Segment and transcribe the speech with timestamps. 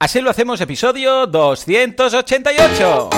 [0.00, 3.10] Así lo hacemos, episodio 288.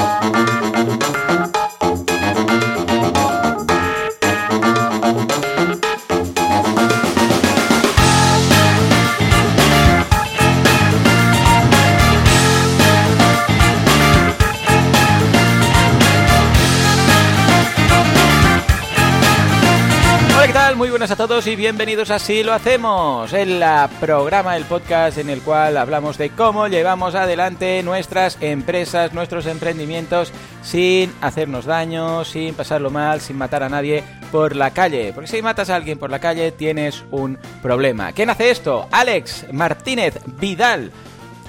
[21.01, 23.65] Buenas a todos y bienvenidos a Así lo hacemos, el
[24.01, 30.31] programa, el podcast en el cual hablamos de cómo llevamos adelante nuestras empresas, nuestros emprendimientos
[30.63, 35.13] sin hacernos daño, sin pasarlo mal, sin matar a nadie por la calle.
[35.15, 38.13] Porque si matas a alguien por la calle tienes un problema.
[38.13, 38.87] ¿Quién hace esto?
[38.93, 40.93] Alex Martínez Vidal.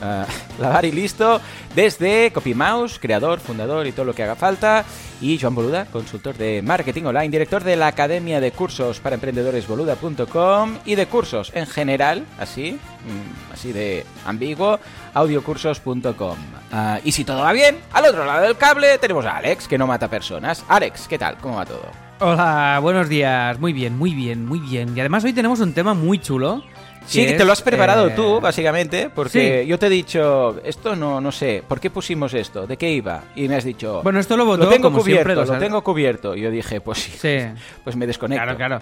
[0.01, 0.25] Ah,
[0.59, 1.39] lavar y listo
[1.75, 4.83] desde CopyMouse, creador, fundador y todo lo que haga falta.
[5.21, 9.67] Y Joan Boluda, consultor de marketing online, director de la Academia de Cursos para Emprendedores
[9.67, 14.79] Boluda.com y de cursos en general, así, mm, así de ambiguo,
[15.13, 16.37] audiocursos.com.
[16.71, 19.77] Ah, y si todo va bien, al otro lado del cable tenemos a Alex, que
[19.77, 20.65] no mata personas.
[20.67, 21.37] Alex, ¿qué tal?
[21.37, 22.11] ¿Cómo va todo?
[22.19, 23.59] Hola, buenos días.
[23.59, 24.95] Muy bien, muy bien, muy bien.
[24.95, 26.63] Y además hoy tenemos un tema muy chulo.
[27.07, 29.67] Sí, que te lo has preparado eh, tú, básicamente, porque sí.
[29.67, 32.67] yo te he dicho, esto no, no sé, ¿por qué pusimos esto?
[32.67, 33.23] ¿De qué iba?
[33.35, 35.53] Y me has dicho, Bueno, esto lo votó lo tengo como cubierto, siempre.
[35.53, 36.35] lo tengo cubierto.
[36.35, 37.37] Y yo dije, pues sí, Sí.
[37.83, 38.43] pues me desconecto.
[38.43, 38.81] Claro, claro.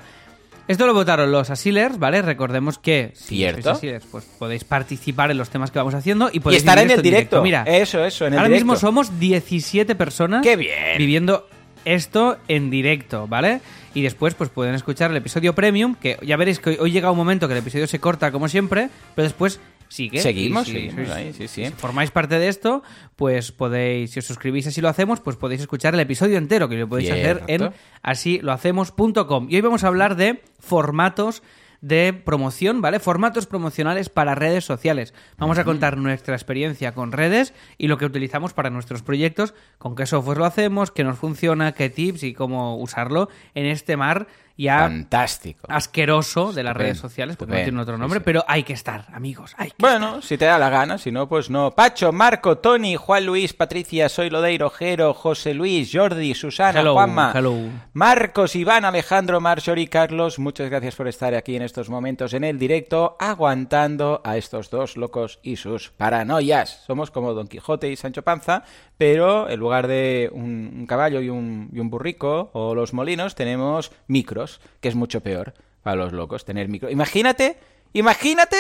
[0.67, 2.21] Esto lo votaron los asilers, ¿vale?
[2.21, 3.63] Recordemos que si Cierto.
[3.63, 6.77] sois asilers, pues podéis participar en los temas que vamos haciendo y Y podéis estar
[6.77, 7.41] en el directo.
[7.41, 8.65] Mira, eso, eso, en el ahora directo.
[8.65, 10.97] mismo somos 17 personas ¡Qué bien!
[10.99, 11.47] viviendo
[11.93, 13.61] esto en directo, ¿vale?
[13.93, 17.17] Y después pues pueden escuchar el episodio premium, que ya veréis que hoy llega un
[17.17, 20.19] momento que el episodio se corta como siempre, pero después sigue.
[20.21, 21.65] Seguimos, si seguimos sois- ahí, sí, sí.
[21.65, 22.83] Si formáis parte de esto,
[23.15, 26.77] pues podéis, si os suscribís así lo hacemos, pues podéis escuchar el episodio entero, que
[26.77, 27.73] lo podéis hacer en Cierto.
[28.03, 29.47] así lo hacemos.com.
[29.49, 31.41] Y hoy vamos a hablar de formatos
[31.81, 32.99] de promoción, ¿vale?
[32.99, 35.13] Formatos promocionales para redes sociales.
[35.37, 39.95] Vamos a contar nuestra experiencia con redes y lo que utilizamos para nuestros proyectos, con
[39.95, 44.27] qué software lo hacemos, qué nos funciona, qué tips y cómo usarlo en este mar
[44.59, 45.65] ya Fantástico.
[45.69, 48.23] asqueroso de las Estupendo, redes sociales, porque no estupendo, tiene otro nombre, sí.
[48.25, 51.29] pero hay que estar, amigos, hay que Bueno, si te da la gana, si no,
[51.29, 51.71] pues no.
[51.71, 57.31] Pacho, Marco, Tony, Juan Luis, Patricia, Soy Lodeiro, Jero, José Luis, Jordi, Susana, Hello, Juanma,
[57.33, 57.55] hello.
[57.93, 62.59] Marcos, Iván, Alejandro, Marjorie, Carlos, muchas gracias por estar aquí en estos momentos en el
[62.59, 66.83] directo, aguantando a estos dos locos y sus paranoias.
[66.85, 68.63] Somos como Don Quijote y Sancho Panza,
[68.97, 73.35] pero en lugar de un, un caballo y un, y un burrico o los molinos,
[73.35, 74.48] tenemos micros,
[74.81, 76.89] que es mucho peor para los locos tener micro.
[76.89, 77.57] Imagínate,
[77.93, 78.57] imagínate,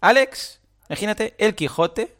[0.00, 2.14] Alex, imagínate el Quijote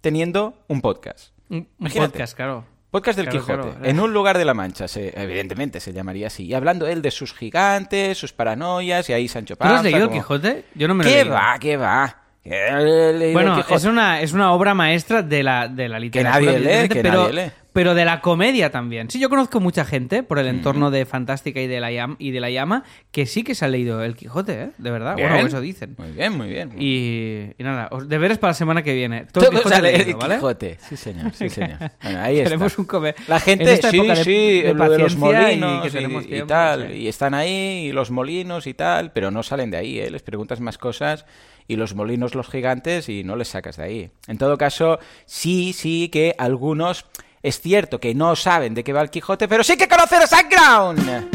[0.00, 1.32] teniendo un podcast.
[1.50, 2.10] Un un Imagínate.
[2.12, 2.64] podcast, claro.
[2.90, 3.84] Podcast del Claro, Quijote, claro.
[3.84, 6.44] en un lugar de la Mancha, se- evidentemente se llamaría así.
[6.46, 9.72] Y hablando él de sus gigantes, sus paranoias, y ahí Sancho ¿Tú Panza.
[9.74, 10.64] lo has leído el Quijote?
[10.76, 11.34] Yo no me lo he ¿Qué leído.
[11.34, 12.22] va, qué va?
[12.44, 16.52] Que Bueno, es una, es una obra maestra de la, de la literatura.
[16.52, 17.50] nadie lee, que pero, nadie lee.
[17.72, 19.08] pero de la comedia también.
[19.10, 22.32] Sí, yo conozco mucha gente por el entorno de Fantástica y de, la Yam- y
[22.32, 24.68] de la Llama que sí que se ha leído el Quijote, ¿eh?
[24.76, 25.16] De verdad.
[25.16, 25.30] Bien.
[25.30, 25.94] Bueno, eso dicen.
[25.96, 26.72] Muy bien, muy bien.
[26.78, 29.24] Y, y nada, os- deberes para la semana que viene.
[29.32, 30.34] Todo el Todos Quijote leído, el ¿vale?
[30.34, 30.78] Quijote.
[30.86, 31.78] Sí, señor, sí, señor.
[32.02, 32.50] Bueno, ahí está.
[32.50, 35.56] Tenemos un come- La en gente, sí, de- sí, de lo de los paciencia y
[35.60, 36.88] molinos que y, tenemos y tiempo, tal.
[36.88, 36.92] sí.
[36.98, 40.10] Y están ahí, y los molinos y tal, pero no salen de ahí, ¿eh?
[40.10, 41.24] Les preguntas más cosas
[41.66, 44.10] y los molinos los gigantes y no les sacas de ahí.
[44.26, 47.06] En todo caso, sí, sí que algunos...
[47.42, 50.26] Es cierto que no saben de qué va el Quijote, pero sí que conocen a
[50.26, 51.28] Background.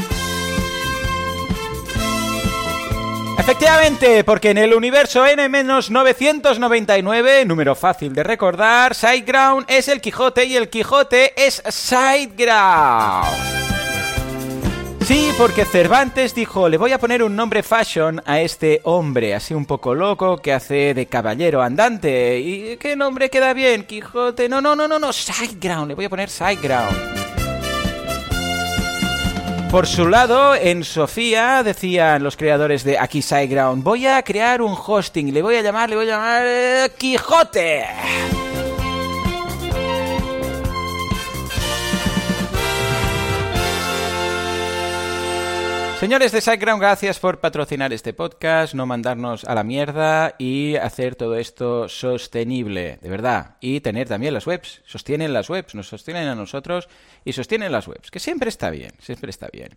[3.39, 10.55] Efectivamente, porque en el universo N-999, número fácil de recordar, Sideground es el Quijote y
[10.55, 13.68] el Quijote es Sideground.
[15.09, 19.55] Sí, porque Cervantes dijo, le voy a poner un nombre fashion a este hombre, así
[19.55, 22.39] un poco loco, que hace de caballero andante.
[22.39, 23.85] ¿Y qué nombre queda bien?
[23.85, 24.47] Quijote.
[24.47, 26.95] No, no, no, no, no, Sideground, le voy a poner Sideground.
[29.71, 34.77] Por su lado, en Sofía decían los creadores de Aquí Sideground, voy a crear un
[34.77, 37.83] hosting, le voy a llamar, le voy a llamar eh, Quijote.
[45.99, 51.17] Señores de SiteGround, gracias por patrocinar este podcast, no mandarnos a la mierda y hacer
[51.17, 53.57] todo esto sostenible, de verdad.
[53.59, 56.87] Y tener también las webs, sostienen las webs, nos sostienen a nosotros
[57.25, 59.75] y sostienen las webs, que siempre está bien, siempre está bien.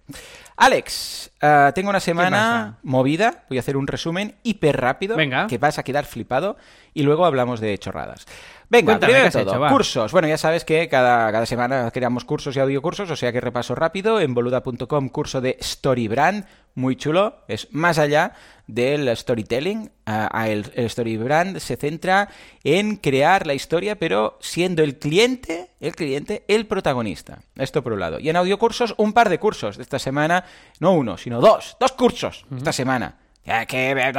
[0.56, 5.48] Alex, ah, tengo una semana movida, voy a hacer un resumen hiper rápido, Venga.
[5.48, 6.56] que vas a quedar flipado
[6.94, 8.26] y luego hablamos de chorradas.
[8.72, 9.74] Venga, Cuéntame, primero ¿qué de has todo, hecho?
[9.74, 10.12] Cursos.
[10.12, 13.74] Bueno, ya sabes que cada, cada semana creamos cursos y audiocursos, o sea que repaso
[13.74, 14.18] rápido.
[14.18, 17.44] En boluda.com, curso de Storybrand, muy chulo.
[17.48, 18.32] Es más allá
[18.66, 19.90] del storytelling.
[20.06, 22.30] El, el Storybrand se centra
[22.64, 27.40] en crear la historia, pero siendo el cliente, el cliente, el protagonista.
[27.56, 28.20] Esto por un lado.
[28.20, 30.46] Y en audiocursos, un par de cursos de esta semana.
[30.80, 31.76] No uno, sino dos.
[31.78, 33.18] Dos cursos esta semana.
[33.44, 34.12] Ya que,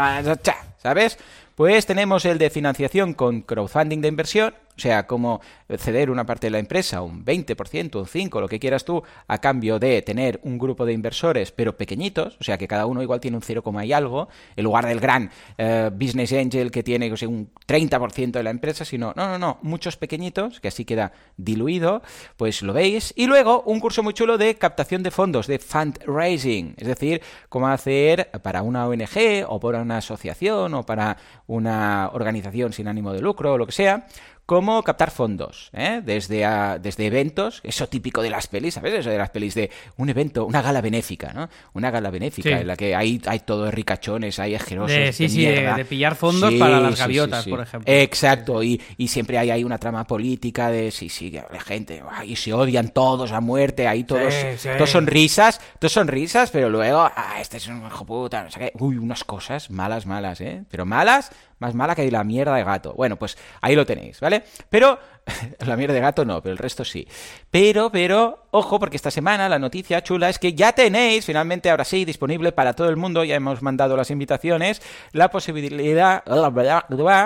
[0.77, 1.17] ¿sabes?
[1.55, 5.41] Pues tenemos el de financiación con crowdfunding de inversión, o sea, como
[5.77, 9.37] ceder una parte de la empresa, un 20%, un 5%, lo que quieras tú, a
[9.39, 13.19] cambio de tener un grupo de inversores, pero pequeñitos, o sea, que cada uno igual
[13.19, 17.17] tiene un 0, y algo, en lugar del gran eh, business angel que tiene o
[17.17, 21.11] sea, un 30% de la empresa, sino, no, no, no, muchos pequeñitos, que así queda
[21.37, 22.01] diluido,
[22.37, 23.13] pues lo veis.
[23.15, 27.67] Y luego un curso muy chulo de captación de fondos, de fundraising, es decir, cómo
[27.67, 31.17] hacer para una ONG o para una asociación o para
[31.47, 34.07] una organización sin ánimo de lucro o lo que sea,
[34.45, 36.01] cómo captar fondos, ¿eh?
[36.04, 38.94] desde, a- desde eventos, eso típico de las pelis, ¿sabes?
[38.94, 41.50] Eso de las pelis de un evento, una gala benéfica, ¿no?
[41.74, 42.56] Una gala benéfica Sí.
[42.56, 44.92] en la que hay, hay todo de ricachones, hay asquerosos.
[44.95, 47.94] De- sí, sí, de- pillar fondos para las gaviotas, por ejemplo.
[47.94, 52.36] Exacto, y, y siempre hay, hay una trama política de sí, sí, la gente, y
[52.36, 54.34] se odian todos a muerte, ahí todos,
[54.78, 58.51] todos son risas, todos son risas, pero luego, ah, este es un hijo puta, no
[58.51, 58.72] sé qué.
[58.80, 60.63] Uy, unas cosas malas, malas, ¿eh?
[60.69, 61.31] Pero malas,
[61.63, 62.94] más mala que la mierda de gato.
[62.94, 64.44] Bueno, pues ahí lo tenéis, ¿vale?
[64.69, 65.00] Pero,
[65.65, 67.07] la mierda de gato no, pero el resto sí.
[67.50, 71.86] Pero, pero, ojo, porque esta semana la noticia chula es que ya tenéis, finalmente, ahora
[71.86, 74.81] sí, disponible para todo el mundo, ya hemos mandado las invitaciones,
[75.13, 76.24] la posibilidad,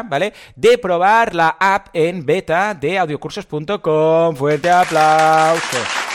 [0.08, 0.34] ¿vale?
[0.56, 4.36] De probar la app en beta de audiocursos.com.
[4.36, 6.07] Fuerte aplauso.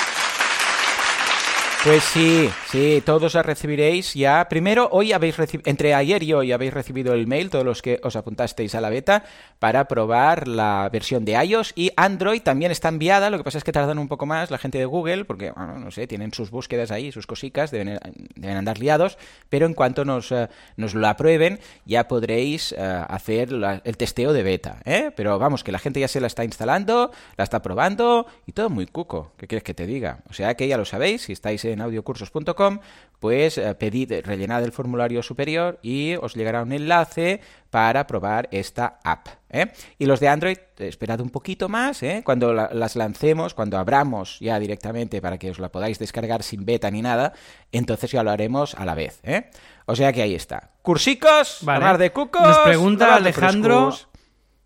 [1.84, 4.48] Pues sí, sí, todos la recibiréis ya.
[4.48, 7.98] Primero, hoy habéis recibido, entre ayer y hoy habéis recibido el mail, todos los que
[8.04, 9.24] os apuntasteis a la beta,
[9.58, 13.30] para probar la versión de iOS y Android también está enviada.
[13.30, 15.76] Lo que pasa es que tardan un poco más la gente de Google, porque, bueno,
[15.80, 17.98] no sé, tienen sus búsquedas ahí, sus cositas, deben,
[18.44, 19.18] andar liados,
[19.48, 23.48] pero en cuanto nos, eh, nos lo aprueben, ya podréis eh, hacer
[23.82, 25.10] el testeo de beta, ¿eh?
[25.16, 28.70] Pero vamos, que la gente ya se la está instalando, la está probando y todo
[28.70, 29.32] muy cuco.
[29.36, 30.20] ¿Qué quieres que te diga?
[30.30, 32.80] O sea que ya lo sabéis, si estáis en audiocursos.com,
[33.18, 37.40] pues eh, pedid, rellenad el formulario superior y os llegará un enlace
[37.70, 39.28] para probar esta app.
[39.50, 39.72] ¿eh?
[39.98, 42.22] Y los de Android, eh, esperad un poquito más, ¿eh?
[42.24, 46.64] cuando la- las lancemos, cuando abramos ya directamente para que os la podáis descargar sin
[46.66, 47.32] beta ni nada,
[47.70, 49.20] entonces ya lo haremos a la vez.
[49.22, 49.50] ¿eh?
[49.86, 50.70] O sea que ahí está.
[50.82, 51.98] Cursicos, Vale.
[51.98, 52.42] de cucos.
[52.42, 53.90] Nos pregunta Alejandro.
[53.92, 54.08] frescos.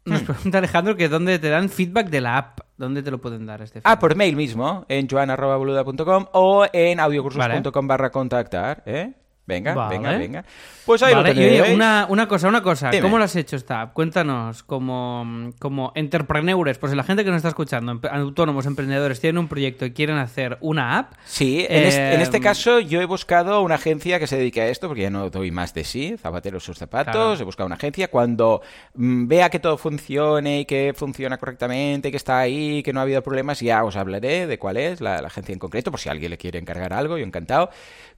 [0.06, 2.61] Nos pregunta Alejandro que dónde te dan feedback de la app.
[2.76, 4.00] ¿Dónde te lo pueden dar este Ah, feedback?
[4.00, 9.12] por mail mismo, en joan.boluda.com o en audiocursos.com barra contactar, ¿eh?
[9.46, 9.96] Venga, Vale.
[9.96, 10.44] venga, venga.
[10.84, 11.75] Pues ahí Vale, lo tenéis.
[11.75, 12.90] una, una cosa, una cosa.
[12.90, 13.02] Dime.
[13.02, 13.93] ¿Cómo lo has hecho esta app?
[13.93, 19.38] Cuéntanos, como, como entrepreneurs, pues la gente que nos está escuchando, em- autónomos, emprendedores, tienen
[19.38, 21.12] un proyecto y quieren hacer una app.
[21.25, 24.60] Sí, en, este, en este Eh, caso yo he buscado una agencia que se dedique
[24.62, 27.34] a esto, porque ya no doy más de sí, zapateros sus zapatos, Claro.
[27.40, 28.08] he buscado una agencia.
[28.08, 28.62] Cuando
[28.94, 33.02] mm, vea que todo funcione y que funciona correctamente, que está ahí, que no ha
[33.04, 36.08] habido problemas, ya os hablaré de cuál es la, la agencia en concreto, por si
[36.08, 37.70] alguien le quiere encargar algo, yo encantado.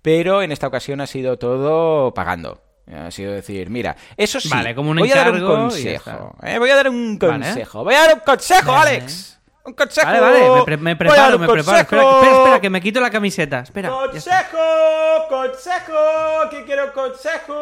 [0.02, 2.62] Pero en esta ocasión ha sido todo pagando.
[2.90, 5.82] Ha sido decir, mira, eso sí, Vale, como un voy a dar un encargo y
[5.82, 6.36] ya consejo.
[6.42, 6.58] ¿eh?
[6.58, 7.84] Voy a dar un consejo.
[7.84, 8.90] Voy a dar un consejo, Vale.
[8.90, 9.40] Alex.
[9.64, 10.06] Un consejo.
[10.06, 11.78] Vale, vale, me, pre- me preparo, me preparo.
[11.80, 13.60] Espera, espera, espera, que me quito la camiseta.
[13.60, 13.90] Espera.
[13.90, 14.58] Consejo,
[15.28, 15.92] consejo,
[16.50, 17.54] que quiero consejo.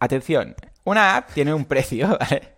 [0.00, 2.54] Atención, una app tiene un precio, ¿vale?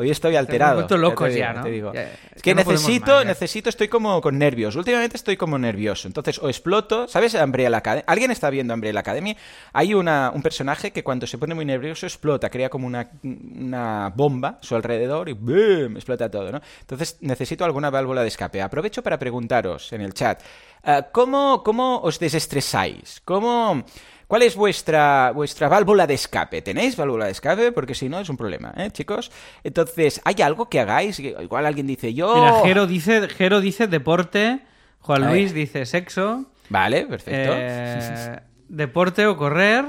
[0.00, 0.86] Hoy estoy alterado.
[0.96, 1.62] locos te digo, ya, ¿no?
[1.62, 1.92] te digo.
[1.92, 4.74] Ya- es es que que no podemos necesito, más, necesito, estoy como con nervios.
[4.76, 6.08] Últimamente estoy como nervioso.
[6.08, 7.06] Entonces, o exploto.
[7.06, 8.02] ¿Sabes Umbrella Academy?
[8.06, 9.36] ¿Alguien está viendo Umbrella Academy?
[9.74, 14.10] Hay una, un personaje que cuando se pone muy nervioso explota, crea como una, una
[14.14, 15.96] bomba a su alrededor y ¡boom!
[15.96, 16.60] explota todo, ¿no?
[16.80, 18.62] Entonces, necesito alguna válvula de escape.
[18.62, 20.40] Aprovecho para preguntaros en el chat,
[20.82, 23.20] eh, ¿cómo, ¿cómo os desestresáis?
[23.24, 23.84] ¿Cómo...?
[24.30, 26.62] ¿Cuál es vuestra, vuestra válvula de escape?
[26.62, 27.72] ¿Tenéis válvula de escape?
[27.72, 29.32] Porque si no es un problema, ¿eh, chicos?
[29.64, 31.18] Entonces, ¿hay algo que hagáis?
[31.18, 32.32] Igual alguien dice yo...
[32.36, 34.60] Mira, Jero dice, Jero dice deporte,
[35.00, 37.52] Juan Luis dice sexo, Vale, perfecto.
[37.56, 39.84] eh, deporte o correr.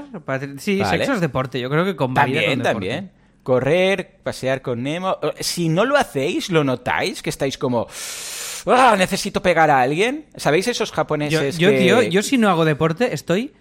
[0.58, 0.98] Sí, Vale.
[0.98, 2.62] sexo es deporte, yo creo que También, con deporte.
[2.64, 3.12] también.
[3.44, 5.18] Correr, pasear con Nemo.
[5.38, 7.86] Si no lo hacéis, lo notáis, que estáis como...
[8.66, 10.26] "Ah, necesito pegar a alguien.
[10.34, 11.78] ¿Sabéis esos Yo, japoneses yo, que...
[11.78, 13.52] tío, yo si no hago deporte estoy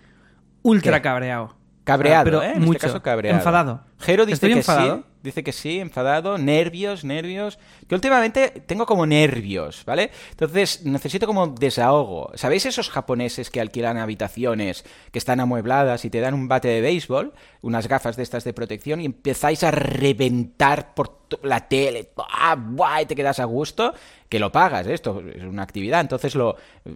[0.64, 1.04] ultra ¿Qué?
[1.04, 1.56] cabreado.
[1.84, 2.52] Cabreado, pero ¿eh?
[2.56, 2.74] En mucho.
[2.74, 3.38] este caso cabreado.
[3.40, 3.82] Enfadado.
[4.00, 4.98] Jero dice Estoy que enfadado.
[4.98, 5.04] sí.
[5.24, 7.60] Dice que sí, enfadado, nervios, nervios.
[7.88, 10.10] Yo últimamente tengo como nervios, ¿vale?
[10.32, 12.32] Entonces necesito como desahogo.
[12.34, 16.82] ¿Sabéis esos japoneses que alquilan habitaciones que están amuebladas y te dan un bate de
[16.82, 22.56] béisbol, unas gafas de estas de protección y empezáis a reventar por la tele, ¡ah,
[22.60, 23.02] buah!
[23.04, 23.94] y te quedas a gusto,
[24.28, 24.94] que lo pagas, ¿eh?
[24.94, 26.56] esto es una actividad, entonces lo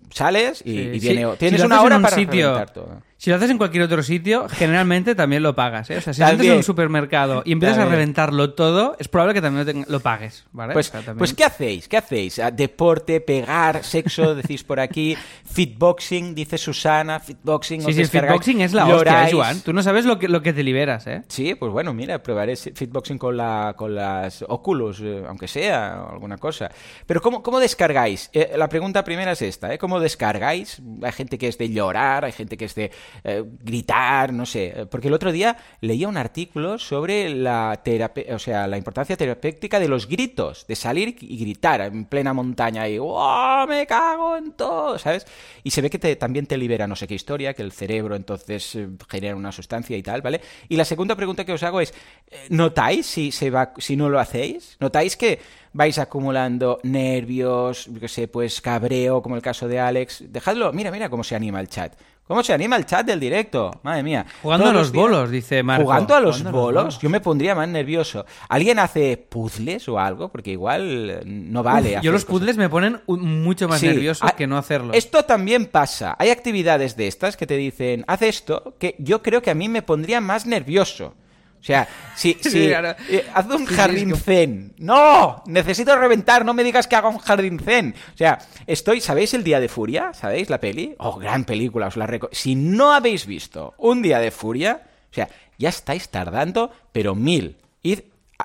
[0.09, 1.09] sales y, Sí, y sí.
[1.09, 3.01] viene, tienes una hora un para sitio- reventar todo.
[3.17, 5.89] Si lo haces en cualquier otro sitio, generalmente también lo pagas.
[5.89, 5.97] ¿eh?
[5.97, 9.41] O sea, si entras en un supermercado y empiezas a reventarlo todo, es probable que
[9.41, 10.45] también lo, pagues.
[10.51, 10.73] ¿vale?
[10.73, 11.87] Pues, O sea, también- pues ¿qué hacéis?
[11.87, 12.39] ¿Qué hacéis?
[12.39, 17.81] Ah, Deporte, pegar, sexo, decís por aquí, fitboxing, dice Susana, fitboxing.
[17.81, 19.31] Sí, os sí, el fitboxing es la hostia, ¿eh.
[19.31, 19.61] Joan.
[19.61, 21.23] Tú no sabes lo que, lo que te liberas, ¿eh?
[21.29, 26.13] Sí, pues bueno, mira, probaré fitboxing con, la, con las Oculus, eh, aunque sea, o
[26.13, 26.69] alguna cosa.
[27.07, 28.29] Pero ¿cómo, cómo descargáis?
[28.33, 29.77] Eh, la pregunta primera es esta, ¿eh?
[29.77, 30.81] ¿Cómo descargáis?
[31.01, 32.91] Hay gente que es de llorar, hay gente que es de
[33.23, 34.87] eh, gritar, no sé.
[34.89, 39.79] Porque el otro día leía un artículo sobre la, terape- o sea, la importancia terapéutica
[39.79, 44.51] de los gritos, de salir y gritar en plena montaña y ¡Oh, me cago en
[44.53, 44.97] todo!
[44.99, 45.25] ¿Sabes?
[45.63, 48.75] Y se ve que también te libera no sé qué historia, que el cerebro entonces
[48.75, 50.41] eh, genera una sustancia y tal, ¿vale?
[50.69, 51.93] Y la segunda pregunta que os hago es,
[52.29, 54.77] eh, ¿notáis si, se va, si no lo hacéis?
[54.79, 55.39] ¿Notáis que
[55.73, 60.23] vais acumulando nervios, yo qué sé, pues cabreo, como el caso de Alex?
[60.27, 61.93] Dejadlo, mira, mira cómo se anima el chat.
[62.27, 63.69] ¿Cómo se anima el chat del directo?
[63.83, 64.25] Madre mía.
[64.41, 65.83] Jugando Todos a los días- bolos, dice Marco.
[65.83, 68.25] Jugando a los Jugando a los bolos, yo me pondría más nervioso.
[68.49, 70.29] ¿Alguien hace puzzles o algo?
[70.29, 71.79] Porque igual no vale.
[71.81, 72.39] Uf, hacer yo los cosas.
[72.39, 73.87] puzzles me ponen mucho más Sí.
[73.89, 74.93] nervioso Ah, que no hacerlo.
[74.93, 76.15] Esto también pasa.
[76.17, 79.69] Hay actividades de estas que te dicen, haz esto, que yo creo que a mí
[79.69, 81.13] me pondría más nervioso.
[81.59, 82.95] O sea, si, Sí, si claro.
[83.09, 84.73] eh, haz un Sí, jardín es que- zen.
[84.77, 87.95] No, necesito reventar, no me digas que haga un jardín zen.
[88.13, 90.13] O sea, estoy, ¿sabéis el Día de Furia?
[90.13, 90.95] ¿Sabéis la peli?
[90.99, 94.81] Oh, gran película, os la reco- Si no habéis visto Un Día de Furia,
[95.11, 97.57] o sea, ya estáis tardando, pero mil.
[97.83, 97.99] Id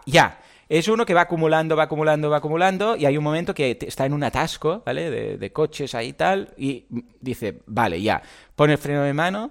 [0.07, 0.39] ya.
[0.69, 4.07] Es uno que va acumulando, va acumulando, va acumulando, y hay un momento que está
[4.07, 5.11] en un atasco, ¿vale?
[5.11, 6.85] De, de coches ahí y tal, y
[7.21, 8.23] dice, vale, ya,
[8.55, 9.51] pone el freno de mano,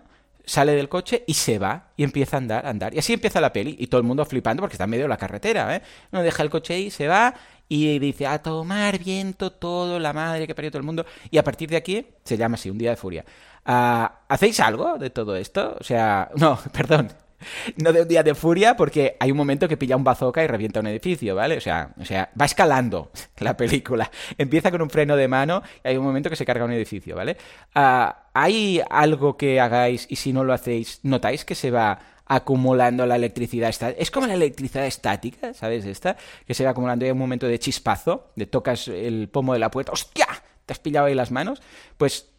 [0.50, 2.94] sale del coche y se va, y empieza a andar, a andar.
[2.96, 5.10] Y así empieza la peli, y todo el mundo flipando porque está en medio de
[5.10, 5.82] la carretera, ¿eh?
[6.12, 7.36] No deja el coche ahí, se va,
[7.68, 11.44] y dice, a tomar viento todo, la madre que parió todo el mundo, y a
[11.44, 13.24] partir de aquí se llama así, un día de furia.
[13.63, 15.77] Ah, ¿Hacéis algo de todo esto?
[15.79, 17.10] O sea, no, perdón,
[17.77, 20.48] no de un día de furia, porque hay un momento que pilla un bazooka y
[20.48, 21.58] revienta un edificio, ¿vale?
[21.58, 24.10] O sea, o sea, va escalando la película.
[24.38, 27.15] Empieza con un freno de mano y hay un momento que se carga un edificio,
[27.15, 27.38] ¿vale?
[27.75, 33.05] Ah, ¿Hay algo que hagáis y si no lo hacéis, notáis que se va acumulando
[33.05, 34.01] la electricidad estática?
[34.01, 35.86] Es como la electricidad estática, ¿sabes?
[35.86, 36.15] Esta,
[36.46, 39.60] que se va acumulando y hay un momento de chispazo, de tocas el pomo de
[39.60, 40.27] la puerta, ¡hostia!
[40.65, 41.62] ¿Te has pillado ahí las manos?
[41.98, 42.29] Pues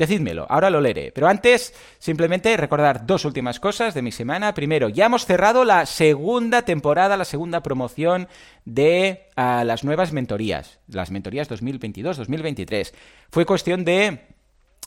[0.00, 1.12] Decídmelo, ahora lo leeré.
[1.12, 4.54] Pero antes, simplemente recordar dos últimas cosas de mi semana.
[4.54, 8.26] Primero, ya hemos cerrado la segunda temporada, la segunda promoción
[8.64, 12.94] de ah, las nuevas mentorías, las mentorías 2022-2023.
[13.30, 14.20] Fue cuestión de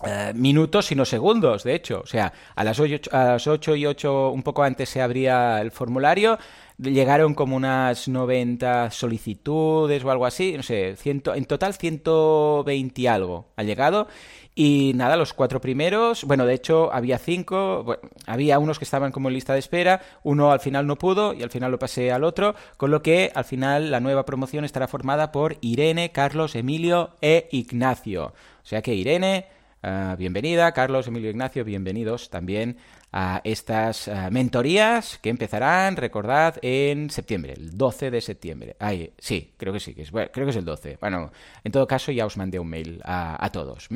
[0.06, 2.02] eh, minutos y no segundos, de hecho.
[2.04, 5.62] O sea, a las, 8, a las 8 y 8, un poco antes se abría
[5.62, 6.40] el formulario,
[6.78, 13.08] llegaron como unas 90 solicitudes o algo así, no sé, ciento, en total 120 y
[13.08, 14.08] algo ha llegado.
[14.56, 19.12] Y nada, los cuatro primeros, bueno, de hecho había cinco, bueno, había unos que estaban
[19.12, 22.12] como en lista de espera, uno al final no pudo y al final lo pasé
[22.12, 26.56] al otro, con lo que al final la nueva promoción estará formada por Irene, Carlos,
[26.56, 28.26] Emilio e Ignacio.
[28.26, 29.48] O sea que Irene,
[29.82, 32.78] ah, bienvenida, Carlos, Emilio, Ignacio, bienvenidos también
[33.12, 38.76] a estas ah, mentorías que empezarán, recordad, en septiembre, el 12 de septiembre.
[38.80, 40.98] Ay, sí, creo que sí, que es, bueno, creo que es el 12.
[41.00, 41.32] Bueno,
[41.64, 43.90] en todo caso ya os mandé un mail a, todos.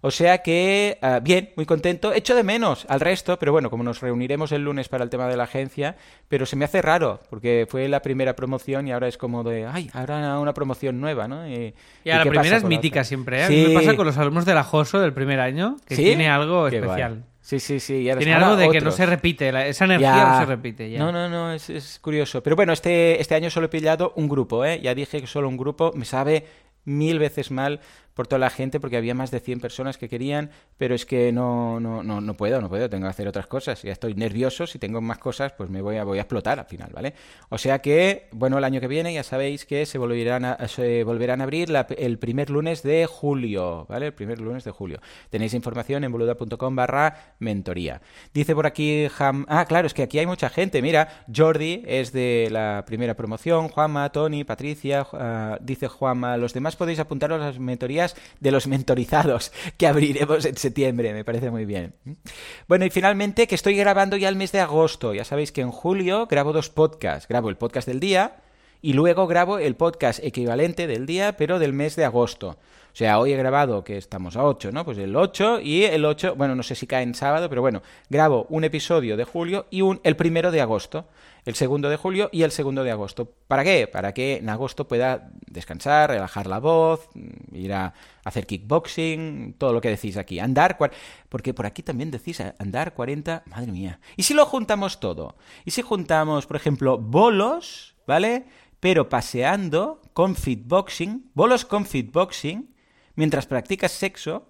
[0.00, 2.12] O sea que, ah, bien, muy contento.
[2.12, 5.26] Echo de menos al resto, pero bueno, como nos reuniremos el lunes para el tema
[5.28, 5.96] de la agencia,
[6.28, 9.66] pero se me hace raro, porque fue la primera promoción y ahora es como de,
[9.66, 11.48] ay, ahora una promoción nueva, ¿no?
[11.48, 11.74] Y,
[12.04, 13.44] Ya, la primera es mítica siempre, ¿eh?
[13.44, 13.54] A Sí.
[13.54, 16.02] mí me pasa con los alumnos de la JOSO del primer año, que ¿Sí?
[16.04, 17.24] tiene algo Qué especial.
[17.40, 17.94] Sí, sí, sí.
[18.02, 20.30] y ahora Tiene algo de que no se repite, la- esa energía Ya.
[20.32, 20.98] no se repite ya.
[20.98, 22.42] No, no, no, es, es curioso.
[22.42, 24.80] Pero bueno, este, este año solo he pillado un grupo, ¿eh?
[24.82, 26.44] Ya dije que solo un grupo me sabe
[26.84, 27.80] mil veces mal
[28.18, 31.30] por toda la gente porque había más de 100 personas que querían, pero es que
[31.30, 33.80] no, no, no, no puedo, no puedo, tengo que hacer otras cosas.
[33.82, 36.64] Ya estoy nervioso, si tengo más cosas, pues me voy a, voy a explotar al
[36.64, 37.14] final, ¿vale?
[37.48, 41.04] O sea que, bueno, el año que viene ya sabéis que se volverán a, se
[41.04, 44.06] volverán a abrir el primer lunes de julio, ¿vale?
[44.06, 44.98] El primer lunes de julio.
[45.30, 48.02] Tenéis información en boluda.com barra mentoría.
[48.34, 50.82] Dice por aquí, ah, claro, es que aquí hay mucha gente.
[50.82, 56.74] Mira, Jordi es de la primera promoción, Juanma, Tony, Patricia, ah, dice Juanma, los demás
[56.74, 58.07] podéis apuntaros a las mentorías
[58.40, 61.94] de los mentorizados que abriremos en septiembre, me parece muy bien.
[62.66, 65.14] Bueno, y finalmente que estoy grabando ya el mes de agosto.
[65.14, 67.28] Ya sabéis que en julio grabo dos podcasts.
[67.28, 68.36] Grabo el podcast del día
[68.80, 72.58] y luego grabo el podcast equivalente del día, pero del mes de agosto.
[72.98, 74.84] O sea, hoy he grabado, que estamos a 8, ¿no?
[74.84, 77.80] Pues el 8 y el 8, bueno, no sé si cae en sábado, pero bueno,
[78.10, 81.06] grabo un episodio de julio y un, el primero de agosto,
[81.44, 83.32] el segundo de julio y el segundo de agosto.
[83.46, 83.86] ¿Para qué?
[83.86, 89.72] Para que en agosto pueda descansar, relajar la voz, mm, ir a hacer kickboxing, todo
[89.72, 90.40] lo que decís aquí.
[90.40, 90.76] Andar,
[91.28, 94.00] porque por aquí también decís eh, andar 40, madre mía.
[94.16, 95.36] ¿Y si lo juntamos todo?
[95.64, 98.46] ¿Y si juntamos, por ejemplo, bolos, ¿vale?
[98.80, 102.74] Pero paseando con fitboxing, bolos con fitboxing,
[103.18, 104.48] mientras practicas sexo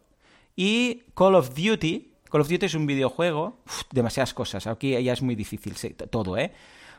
[0.55, 2.13] y Call of Duty.
[2.31, 3.57] Call of Duty es un videojuego,
[3.93, 4.67] demasiadas cosas.
[4.67, 5.75] Aquí ya es muy difícil
[6.11, 6.53] todo, ¿eh?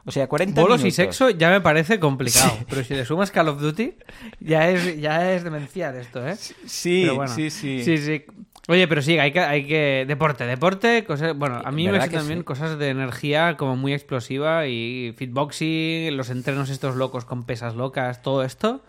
[0.05, 2.51] O sea, 40 Bolos y sexo ya me parece complicado.
[2.69, 3.93] Pero si le sumas Call of Duty,
[4.39, 6.35] ya es, ya es demencial esto, ¿eh?
[6.35, 7.83] Sí, sí, sí.
[7.83, 8.25] Sí, sí.
[8.67, 10.05] Oye, pero sí, hay que, hay que...
[10.07, 11.37] Deporte, deporte, cosas...
[11.37, 16.31] Bueno, a mí me parece también cosas de energía como muy explosiva y fitboxing, los
[16.31, 18.83] entrenos estos locos con pesas locas, todo esto,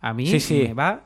[0.00, 1.04] a mí me va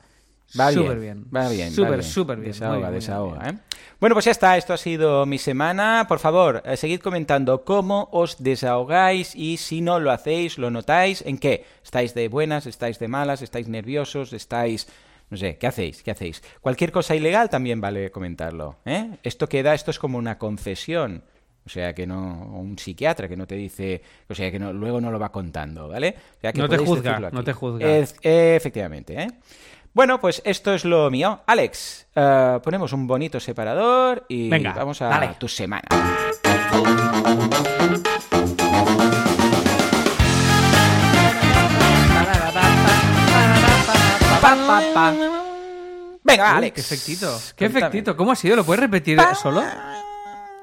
[0.58, 1.26] Va súper bien.
[1.34, 1.70] Va bien.
[1.70, 2.52] Súper, súper bien.
[2.52, 3.50] Desahoga, desahoga.
[3.50, 3.54] ¿eh?
[4.00, 4.56] Bueno, pues ya está.
[4.56, 6.06] Esto ha sido mi semana.
[6.08, 11.22] Por favor, eh, seguid comentando cómo os desahogáis y si no lo hacéis, lo notáis.
[11.26, 11.64] ¿En qué?
[11.84, 12.66] ¿Estáis de buenas?
[12.66, 13.42] ¿Estáis de malas?
[13.42, 14.32] ¿Estáis nerviosos?
[14.32, 14.88] ¿Estáis.?
[15.30, 16.02] No sé, ¿qué hacéis?
[16.02, 16.42] ¿Qué hacéis?
[16.60, 18.78] Cualquier cosa ilegal también vale comentarlo.
[18.84, 19.18] ¿eh?
[19.22, 21.22] Esto queda, esto es como una confesión.
[21.64, 25.00] O sea, que no, un psiquiatra que no te dice, o sea, que no, luego
[25.00, 26.16] no lo va contando, ¿vale?
[26.38, 27.86] O sea, que no te juzga, no te juzga.
[28.22, 29.28] efectivamente, ¿eh?
[29.92, 31.40] Bueno, pues esto es lo mío.
[31.46, 35.34] Alex, uh, ponemos un bonito separador y Venga, vamos a dale.
[35.38, 35.82] tu semana.
[46.22, 46.74] Venga, Alex.
[46.74, 47.40] Qué efectito.
[47.56, 48.16] Qué efectito.
[48.16, 48.54] ¿Cómo ha sido?
[48.54, 49.60] ¿Lo puedes repetir solo?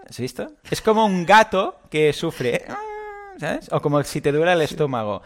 [0.09, 0.53] ¿Has visto?
[0.71, 2.65] Es como un gato que sufre.
[3.37, 3.67] ¿Sabes?
[3.73, 5.21] O como si te duele el estómago.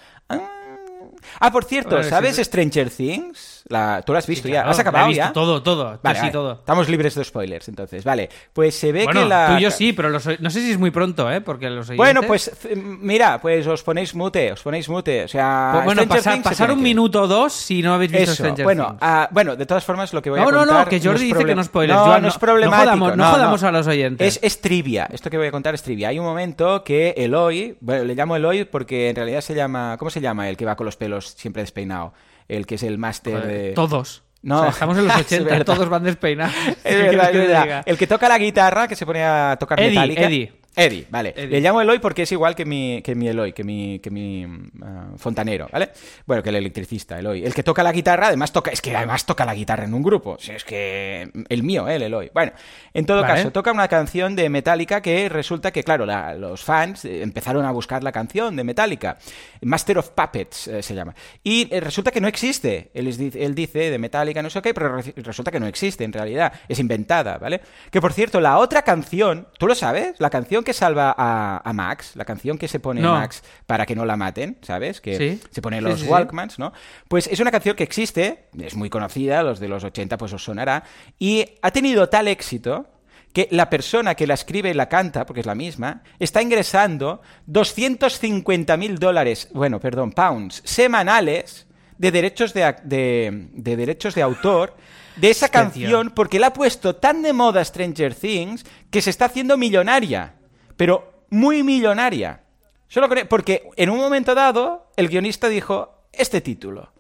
[1.40, 3.62] Ah, por cierto, ¿sabes Stranger Things?
[3.68, 4.64] La, tú lo has visto ya.
[4.64, 5.34] ¿Has acabado visto ya?
[5.34, 6.00] Todo, todo.
[6.04, 6.54] Vale, sí, todo.
[6.54, 8.04] Estamos libres de spoilers, entonces.
[8.04, 8.30] Vale.
[8.54, 9.48] Pues se ve bueno, que la.
[9.48, 11.42] Tú y yo sí, pero los, no sé si es muy pronto, ¿eh?
[11.42, 11.98] Porque los oyentes...
[11.98, 15.24] Bueno, pues mira, pues os ponéis mute, os ponéis mute.
[15.24, 15.72] O sea.
[15.74, 18.98] Pues, bueno, pasar, pasar un minuto o dos si no habéis visto Eso, Stranger bueno,
[19.00, 19.02] Things.
[19.02, 20.68] Uh, bueno, de todas formas, lo que voy no, a contar.
[20.68, 22.00] No, no, que Jordi no dice que no spoilers.
[22.00, 22.86] No, no, es problemático.
[22.86, 24.38] No jodamos, no jodamos a los oyentes.
[24.38, 25.08] Es, es, trivia.
[25.12, 26.10] Esto que voy a contar es trivia.
[26.10, 29.96] Hay un momento que Eloy, bueno, le llamo Eloy porque en realidad se llama.
[29.98, 32.14] ¿Cómo se llama el que va con los pelos siempre despeinado?
[32.48, 33.72] El que es el máster de.
[33.74, 34.24] Todos.
[34.44, 36.56] No, o sea, estamos en los 80, todos van despeinados.
[36.84, 37.84] Es verdad, es verdad.
[37.86, 40.22] El que toca la guitarra, que se pone a tocar Eddie, metálica.
[40.22, 40.54] Eddie.
[40.76, 41.34] Eddie, vale.
[41.36, 41.48] Eddie.
[41.48, 44.46] Le llamo Eloy porque es igual que mi, que mi Eloy, que mi, que mi
[44.46, 45.90] uh, fontanero, ¿vale?
[46.26, 47.44] Bueno, que el electricista, Eloy.
[47.44, 50.02] El que toca la guitarra, además toca, es que además toca la guitarra en un
[50.02, 50.38] grupo.
[50.40, 51.96] Sea, es que el mío, ¿eh?
[51.96, 52.32] el Eloy.
[52.34, 52.54] Bueno,
[52.94, 53.36] en todo Vale.
[53.36, 57.72] caso, toca una canción de Metallica que resulta que, claro, la, los fans empezaron a
[57.72, 59.18] buscar la canción de Metallica.
[59.62, 61.14] Master of Puppets eh, se llama.
[61.44, 62.92] Y eh, resulta que no existe.
[62.94, 66.54] Él, él, dice de Metallica, no sé qué, pero resulta que no existe en realidad.
[66.70, 67.62] Es inventada, ¿vale?
[67.92, 70.14] Que por cierto, la otra canción, ¿tú lo sabes?
[70.20, 73.14] La canción que salva a a, Max, la canción que se pone no.
[73.14, 75.02] Max para que no la maten, ¿sabes?
[75.02, 75.42] Que ¿Sí?
[75.50, 76.74] se pone los sí, Walkmans, ¿no?
[77.08, 80.44] Pues es una canción que existe, es muy conocida, los de los 80 pues os
[80.44, 80.84] sonará,
[81.20, 82.88] y ha tenido tal éxito
[83.34, 87.22] que la persona que la escribe y la canta, porque es la misma, está ingresando
[87.46, 91.66] 250 mil dólares, bueno, perdón, pounds, semanales
[91.98, 94.76] de derechos de, de, de derechos de autor
[95.16, 99.26] de esa canción porque la ha puesto tan de moda Stranger Things que se está
[99.26, 100.34] haciendo millonaria
[100.82, 102.42] pero muy millonaria.
[102.88, 106.92] Solo porque en un momento dado el guionista dijo este título.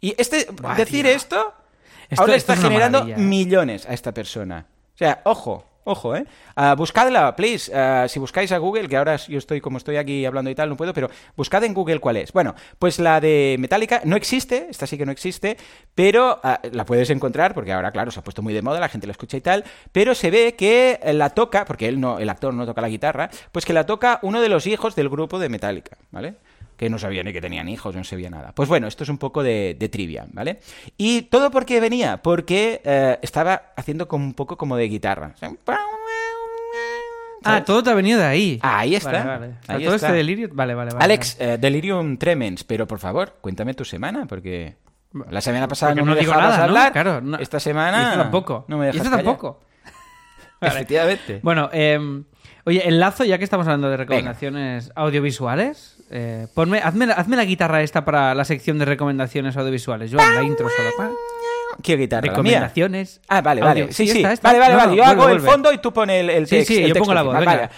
[0.00, 1.54] Y este Buah, decir esto,
[2.10, 4.66] Esto- ahora esto está es generando maravilla, millones a esta persona.
[4.94, 6.26] O sea, ojo, ojo, ¿eh?
[6.56, 7.72] Ah, buscadla, please.
[7.74, 10.68] Ah, si buscáis a Google, que ahora yo estoy como estoy aquí hablando y tal,
[10.68, 12.32] no puedo, pero buscad en Google cuál es.
[12.32, 15.56] Bueno, pues la de Metallica no existe, esta sí que no existe,
[15.94, 18.88] pero ah, la puedes encontrar porque ahora, claro, se ha puesto muy de moda, la
[18.88, 22.28] gente la escucha y tal, pero se ve que la toca, porque él no, el
[22.28, 25.38] actor no toca la guitarra, pues que la toca uno de los hijos del grupo
[25.38, 26.36] de Metallica, ¿vale?
[26.76, 28.52] Que no sabía ni que tenían hijos, no sabía nada.
[28.54, 30.60] Pues bueno, esto es un poco de, de trivia, ¿vale?
[30.96, 35.34] Y todo porque venía, porque eh, estaba haciendo como un poco como de guitarra.
[35.36, 35.52] Sea,
[37.46, 37.64] Ah, ¿sabes?
[37.66, 38.58] todo te ha venido de ahí.
[38.62, 39.12] Ahí está.
[39.12, 39.54] Vale, vale.
[39.68, 40.06] Ahí todo está.
[40.08, 40.48] este delirio.
[40.52, 41.04] Vale, vale, vale.
[41.04, 44.76] Alex, eh, Delirium Tremens, pero por favor, cuéntame tu semana, porque
[45.30, 46.70] la semana pasada Porque no, no me digo dejabas nada, ¿no?
[46.72, 46.92] hablar.
[46.92, 47.36] Claro, no.
[47.38, 48.64] Esta semana Y esto tampoco.
[48.68, 49.24] no me Y dejas esto callar.
[49.36, 49.60] tampoco.
[50.60, 51.40] Efectivamente.
[51.42, 52.22] Bueno, eh,
[52.64, 57.44] oye, enlazo, ya que estamos hablando de recomendaciones audiovisuales, eh, ponme, hazme, la- hazme la
[57.44, 60.10] guitarra esta para la sección de recomendaciones audiovisuales.
[60.10, 60.90] Yo la intro solo.
[60.96, 61.10] Pa.
[61.82, 62.28] ¿Qué guitarra?
[62.28, 63.20] Recomendaciones.
[63.28, 63.82] Ah, vale, vale.
[63.82, 64.18] audio- Sí, sí.
[64.18, 64.48] esta, esta.
[64.48, 64.96] Vale, vale, No, vale.
[64.96, 66.68] Yo vuelve, hago el fondo y tú pones el, el Sí, text.
[66.68, 67.38] sí, el yo texto pongo la voz.
[67.38, 67.46] Venga.
[67.52, 67.70] Vale.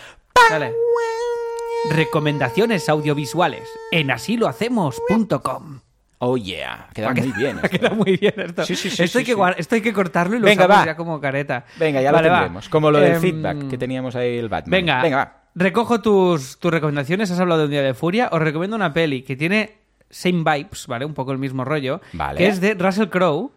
[0.50, 0.72] Dale.
[1.90, 5.80] recomendaciones audiovisuales en asilohacemos.com.
[6.18, 7.58] Oh yeah, queda muy bien.
[7.62, 8.64] Ha quedado muy bien esto.
[8.64, 11.20] Sí, sí, sí, esto, hay que esto hay cortarlo y lo Venga, usamos ya como
[11.20, 11.64] careta.
[11.78, 12.40] Venga, ya Vale, lo va.
[12.40, 12.68] tendremos.
[12.68, 14.70] Como lo del Em, feedback que teníamos ahí el Batman.
[14.70, 15.42] Venga, Venga, va.
[15.54, 17.30] recojo tus, tus recomendaciones.
[17.30, 18.30] Has hablado de Un Día de Furia.
[18.32, 19.76] Os recomiendo una peli que tiene
[20.08, 21.04] same vibes, ¿vale?
[21.04, 22.00] Un poco el mismo rollo.
[22.14, 22.38] Vale.
[22.38, 23.50] Que es de Russell Crowe.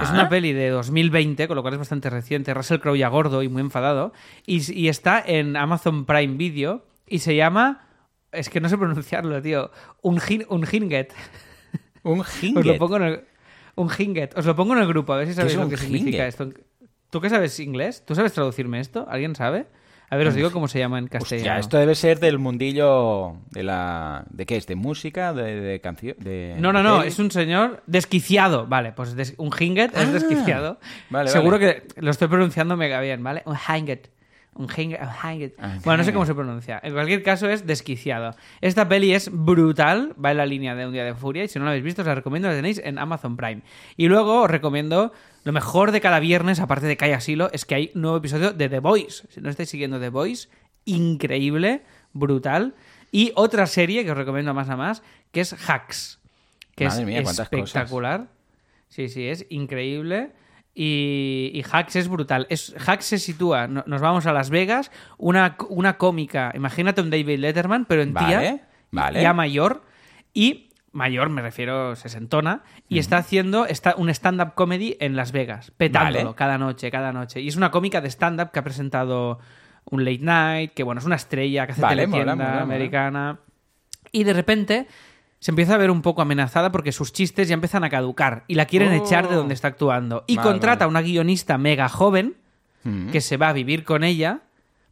[0.00, 2.54] Es una peli de 2020, con lo cual es bastante reciente.
[2.54, 4.12] Russell Crowe ya gordo y muy enfadado.
[4.46, 7.86] Y, y está en Amazon Prime Video y se llama...
[8.30, 9.72] Es que no sé pronunciarlo, tío.
[10.02, 11.12] Un, un Hinget.
[12.02, 13.20] Un Os lo pongo en el...
[13.76, 14.36] Un Hinget.
[14.36, 16.48] Os lo pongo en el grupo, a ver si sabéis es lo que significa esto.
[17.10, 18.04] ¿Tú qué sabes inglés?
[18.06, 19.06] ¿Tú sabes traducirme esto?
[19.08, 19.66] ¿Alguien sabe?
[20.12, 21.50] A ver, os digo cómo se llama en castellano.
[21.50, 24.24] Hostia, esto debe ser del mundillo de la...
[24.30, 24.66] ¿De qué es?
[24.66, 25.32] ¿De música?
[25.32, 26.16] ¿De, de canción?
[26.18, 28.66] De, No, no, no, es un señor desquiciado.
[28.66, 30.80] Vale, pues des- un hinget es Ah, desquiciado.
[31.10, 31.82] vale, Seguro vale.
[31.94, 33.42] que lo estoy pronunciando mega bien, ¿vale?
[33.46, 34.08] Un hinget.
[35.58, 36.80] Ah, Bueno, no sé cómo se pronuncia.
[36.82, 38.34] En cualquier caso, es desquiciado.
[38.60, 41.44] Esta peli es brutal, va en la línea de Un Día de Furia.
[41.44, 43.62] Y si no la habéis visto, os la recomiendo, la tenéis en Amazon Prime.
[43.96, 45.12] Y luego os recomiendo
[45.44, 48.52] lo mejor de cada viernes, aparte de Calla Asilo, es que hay un nuevo episodio
[48.52, 49.26] de The Voice.
[49.30, 50.48] Si no estáis siguiendo The Voice,
[50.84, 51.82] increíble,
[52.12, 52.74] brutal.
[53.12, 56.18] Y otra serie que os recomiendo más a más, que es Hacks
[56.76, 57.64] que Madre es mía, cuántas cosas.
[57.66, 58.28] espectacular.
[58.88, 60.32] Sí, sí, es increíble.
[60.82, 62.46] Y, y Hacks es brutal.
[62.48, 67.10] Es, Hacks se sitúa, no- nos vamos a Las Vegas, una, una cómica, imagínate un
[67.10, 69.20] David Letterman, pero en tía, Vale, vale.
[69.20, 69.82] ya mayor,
[70.32, 75.70] y mayor, me refiero sesentona, y está haciendo está, un stand-up comedy en Las Vegas,
[75.76, 76.36] petándolo Vale.
[76.36, 77.42] cada noche, cada noche.
[77.42, 79.38] Y es una cómica de stand-up que ha presentado
[79.84, 82.74] un late night, que bueno, es una estrella que hace Vale, teletienda mola, mola, mola.
[82.74, 83.38] americana.
[84.12, 84.86] Y de repente
[85.40, 88.54] se empieza a ver un poco amenazada porque sus chistes ya empiezan a caducar y
[88.54, 89.04] la quieren Oh.
[89.04, 90.22] echar de donde está actuando.
[90.28, 90.84] Y Vale, contrata vale.
[90.84, 92.36] a una guionista mega joven
[92.84, 93.10] Mm.
[93.10, 94.40] que se va a vivir con ella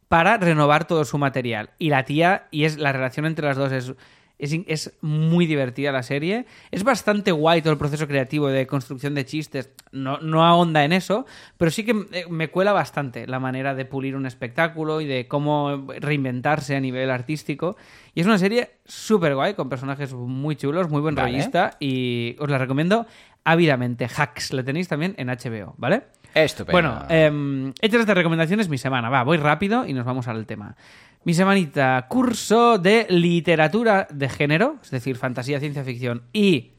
[0.09, 1.69] para renovar todo su material.
[1.79, 3.93] Y la tía, y es la relación entre las dos es,
[4.39, 6.45] es, es muy divertida la serie.
[6.71, 9.69] Es bastante guay todo el proceso creativo de construcción de chistes.
[9.91, 11.25] No, no ahonda en eso,
[11.57, 15.27] pero sí que eh, me cuela bastante la manera de pulir un espectáculo y de
[15.27, 17.75] cómo reinventarse a nivel artístico.
[18.15, 21.31] Y es una serie súper guay, con personajes muy chulos, muy buen Vale.
[21.31, 23.05] rollista, y os la recomiendo
[23.43, 24.05] ávidamente.
[24.05, 26.03] Hacks, la tenéis también en HBO, ¿vale?
[26.33, 26.71] Estupendo.
[26.71, 29.09] Bueno, eh, hechas estas recomendaciones, mi semana.
[29.09, 30.75] Va, voy rápido y nos vamos al tema.
[31.25, 36.71] Mi semanita, curso de literatura de género, es decir, fantasía, ciencia ficción y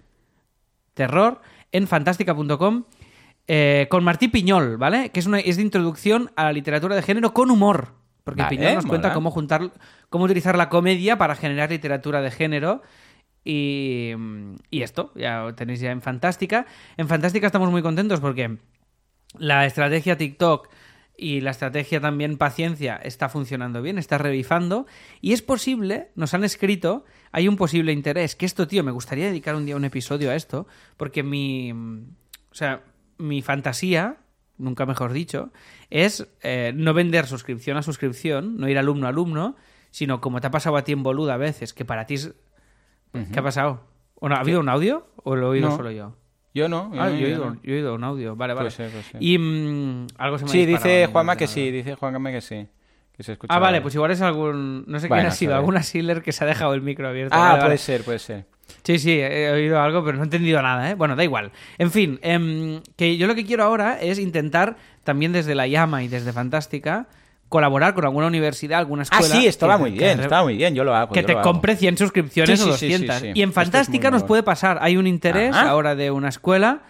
[0.95, 1.41] terror,
[1.73, 2.85] en fantástica.com,
[3.47, 5.11] eh, con Martí Piñol, ¿vale?
[5.11, 7.95] Que es, una, es de introducción a la literatura de género con humor.
[8.25, 9.71] Porque Vale, Piñol nos cuenta cómo juntar,
[10.09, 12.83] cómo utilizar la comedia para generar literatura de género.
[13.45, 14.13] Y,
[14.71, 16.67] y esto, ya lo tenéis ya en Fantástica.
[16.97, 18.59] En Fantástica estamos muy contentos porque
[19.39, 20.69] la estrategia TikTok
[21.21, 24.87] y la estrategia también paciencia está funcionando bien, está revifando
[25.21, 29.27] y es posible, nos han escrito, hay un posible interés, que esto, tío, me gustaría
[29.27, 32.83] dedicar un día un episodio a esto, porque mi, o sea,
[33.19, 34.17] mi fantasía,
[34.57, 35.53] nunca mejor dicho,
[35.91, 39.57] es eh, no vender suscripción a suscripción, no ir alumno a alumno,
[39.91, 42.35] sino como te ha pasado a ti en boluda a veces, que para ti es...
[43.33, 43.83] ¿Qué ha pasado?
[44.23, 45.77] ¿Ha habido un audio o lo he oído No.
[45.77, 46.17] solo yo?
[46.53, 46.91] Yo no.
[46.95, 47.55] Ah, no, yo he, yo oído, no.
[47.63, 48.37] yo he oído un audio.
[48.37, 48.71] Vale, vale.
[49.21, 52.67] Y mm, algo se me ha Sí, dice Juanma que sí, dice Juanma que sí.
[53.17, 53.55] Que se escucha.
[53.55, 54.85] Ah, vale, pues igual es algún.
[54.87, 57.35] No sé quién ha sido, alguna Sealer que se ha dejado el micro abierto.
[57.35, 57.79] Ah, Vale, puede vale.
[57.79, 58.47] ser, puede ser.
[58.83, 60.95] Sí, sí, he oído algo, pero no he entendido nada, ¿eh?
[60.95, 61.51] Bueno, da igual.
[61.77, 66.03] En fin, em, que yo lo que quiero ahora es intentar, también desde la llama
[66.03, 67.09] y desde Fantástica,
[67.51, 69.35] colaborar con alguna universidad, alguna Ah, escuela.
[69.35, 71.13] sí, esto va que- muy que bien, re- está muy bien, yo lo hago.
[71.13, 71.43] que te hago.
[71.43, 73.17] compre 100 suscripciones Sí, o sí, sí, sí, 200.
[73.19, 73.33] sí.
[73.35, 74.29] Y en es Fantástica muy nos bueno.
[74.29, 74.79] puede pasar.
[74.81, 75.69] Hay un interés Ajá.
[75.69, 76.81] ahora de una escuela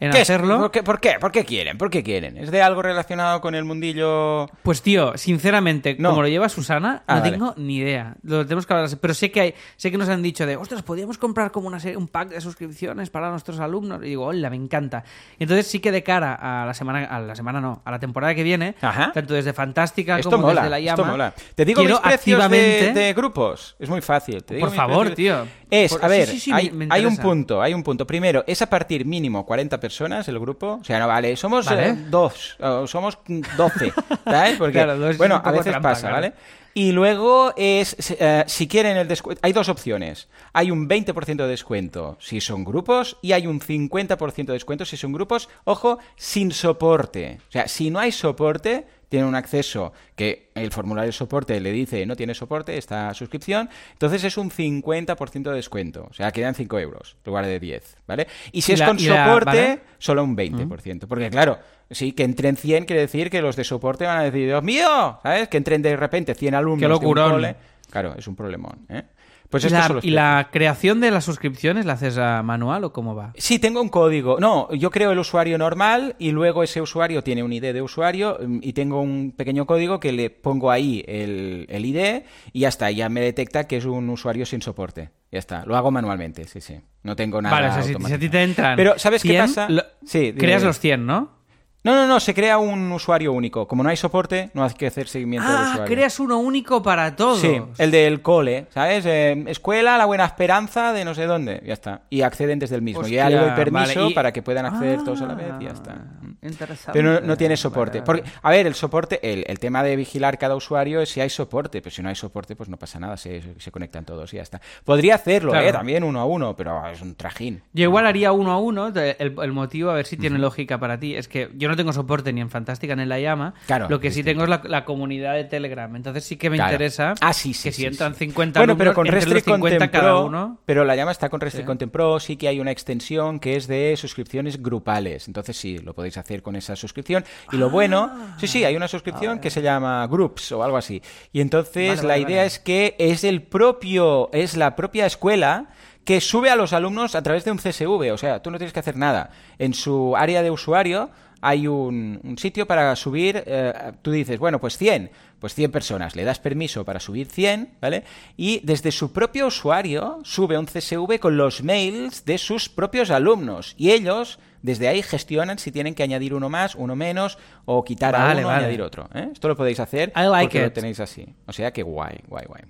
[0.00, 0.22] en ¿Qué es?
[0.30, 0.58] hacerlo.
[0.58, 1.16] ¿Por qué, ¿Por qué?
[1.20, 1.76] ¿Por qué quieren?
[1.78, 2.36] ¿Por qué quieren?
[2.38, 4.48] ¿Es de algo relacionado con el mundillo...?
[4.62, 6.10] Pues tío, sinceramente, No.
[6.10, 8.14] como lo lleva Susana, Ah, no tengo ni idea.
[8.22, 10.82] Lo tenemos que hablar, pero sé que hay, sé que nos han dicho de, ostras,
[10.82, 14.00] podríamos comprar como una serie, un pack de suscripciones para nuestros alumnos.
[14.04, 15.04] Y digo, hola, me encanta.
[15.38, 18.34] Entonces sí que de cara a la semana, a la semana no, a la temporada
[18.34, 19.10] que viene, Ajá.
[19.12, 21.34] tanto desde Fantástica Esto como mola, desde la esto llama, mola.
[21.54, 23.74] Te digo mis de, activamente- de grupos.
[23.78, 24.44] Es muy fácil.
[24.44, 25.16] te digo Por favor, precios.
[25.48, 25.58] tío.
[25.70, 28.06] Es, Por- a ver, sí, sí, sí, hay, hay un punto, hay un punto.
[28.06, 30.78] Primero, es a partir mínimo 40 personas el grupo.
[30.80, 31.88] O sea, no vale, somos Vale.
[31.88, 33.18] eh, dos, o somos
[33.56, 33.92] 12,
[34.24, 34.56] ¿sabes?
[34.58, 36.14] Porque, Claro, bueno, a veces trampa, pasa, claro.
[36.16, 36.32] ¿vale?
[36.74, 40.28] Y luego es, eh, si quieren el descuento, hay dos opciones.
[40.52, 44.96] Hay un 20% de descuento si son grupos y hay un 50% de descuento si
[44.98, 47.40] son grupos, ojo, sin soporte.
[47.48, 51.72] O sea, si no hay soporte, tienen un acceso que el formulario de soporte le
[51.72, 56.06] dice no tiene soporte esta suscripción, entonces es un 50% de descuento.
[56.10, 58.26] O sea, quedan 5 euros en lugar de 10, ¿vale?
[58.52, 59.80] Y si Y es la- con la- soporte, ¿vale?
[59.98, 61.06] solo un 20%.
[61.08, 61.58] Porque claro,
[61.90, 65.18] sí, que entren 100 quiere decir que los de soporte van a decir, Dios mío,
[65.22, 65.48] ¿sabes?
[65.48, 67.30] Que entren de repente 100 alumnos Qué de un locurón.
[67.32, 67.56] cole.
[67.90, 68.84] Claro, es un problemón.
[68.90, 69.02] ¿eh?
[69.50, 73.14] Pues ¿Y la, y la creación de las suscripciones la haces a manual o cómo
[73.14, 73.32] va?
[73.36, 74.36] Sí, tengo un código.
[74.38, 78.36] No, yo creo el usuario normal y luego ese usuario tiene un ID de usuario
[78.46, 82.68] mm, y tengo un pequeño código que le pongo ahí el, el ID y ya
[82.68, 85.10] está, ya me detecta que es un usuario sin soporte.
[85.32, 86.80] Ya está, lo hago manualmente, sí, sí.
[87.02, 87.54] No tengo nada.
[87.54, 88.76] vale, o sea, si, si a ti te entran.
[88.76, 89.68] Pero, ¿sabes qué 100, pasa?
[89.70, 91.37] lo- Sí, creas los 100, ¿no?
[91.84, 93.66] No, no, no, se crea un usuario único.
[93.68, 95.94] Como no hay soporte, no hay que hacer seguimiento Ah, usuario.
[95.94, 97.40] creas uno único para todos.
[97.40, 99.06] Sí, el del cole, ¿sabes?
[99.06, 102.02] Eh, escuela La Buena Esperanza de no sé dónde, ya está.
[102.10, 103.02] Y acceden desde el mismo.
[103.02, 105.34] Yo ya le doy Hostia, permiso vale, y- para que puedan acceder todos a la
[105.34, 105.92] vez y ya está.
[105.92, 106.92] Ah, Interesante.
[106.92, 108.00] Pero no, no tiene soporte.
[108.00, 111.20] Vale, Porque, a ver, el soporte, el, el tema de vigilar cada usuario es si
[111.20, 114.32] hay soporte, pero si no hay soporte, pues no pasa nada, se, se conectan todos
[114.34, 114.60] y ya está.
[114.84, 115.66] Podría hacerlo, Claro.
[115.68, 115.72] ¿eh?
[115.72, 117.62] También uno a uno, pero es un trajín.
[117.72, 118.90] Yo igual haría uno a uno.
[118.90, 121.76] de- El, el motivo, a ver si tiene lógica para ti, es que yo no
[121.76, 123.54] tengo soporte ni en Fantástica ni en La Llama.
[123.66, 125.94] Claro, Lo que sí tengo es la, la comunidad de Telegram.
[125.94, 126.72] Entonces sí que me Claro.
[126.72, 128.26] interesa Ah, sí, sí, que sí, si entran sí.
[128.26, 130.58] 50 Bueno, pero con Restrict 50 Content cada Pro, uno.
[130.64, 131.66] pero la llama está con Restrict.
[131.66, 135.26] Content Pro, sí que hay una extensión que es de suscripciones grupales.
[135.28, 137.24] Entonces sí, lo podéis hacer con esa suscripción.
[137.52, 141.02] Y lo bueno, sí, sí, hay una suscripción que se llama Groups o algo así.
[141.32, 145.66] Y entonces Vale, la vale, idea es que es el propio, es la propia escuela
[146.04, 148.12] que sube a los alumnos a través de un CSV.
[148.14, 149.30] O sea, tú no tienes que hacer nada.
[149.58, 153.72] En su área de usuario hay un, un sitio para subir, eh,
[154.02, 158.04] tú dices, bueno, pues 100, pues 100 personas, le das permiso para subir 100, ¿vale?
[158.36, 163.74] Y desde su propio usuario sube un CSV con los mails de sus propios alumnos
[163.78, 168.16] y ellos desde ahí gestionan si tienen que añadir uno más, uno menos o quitar
[168.16, 168.64] a Vale, uno, vale.
[168.64, 169.08] añadir otro.
[169.14, 169.28] ¿eh?
[169.32, 171.26] Esto lo podéis hacer I like porque lo tenéis así.
[171.46, 172.62] O sea que guay, guay, guay.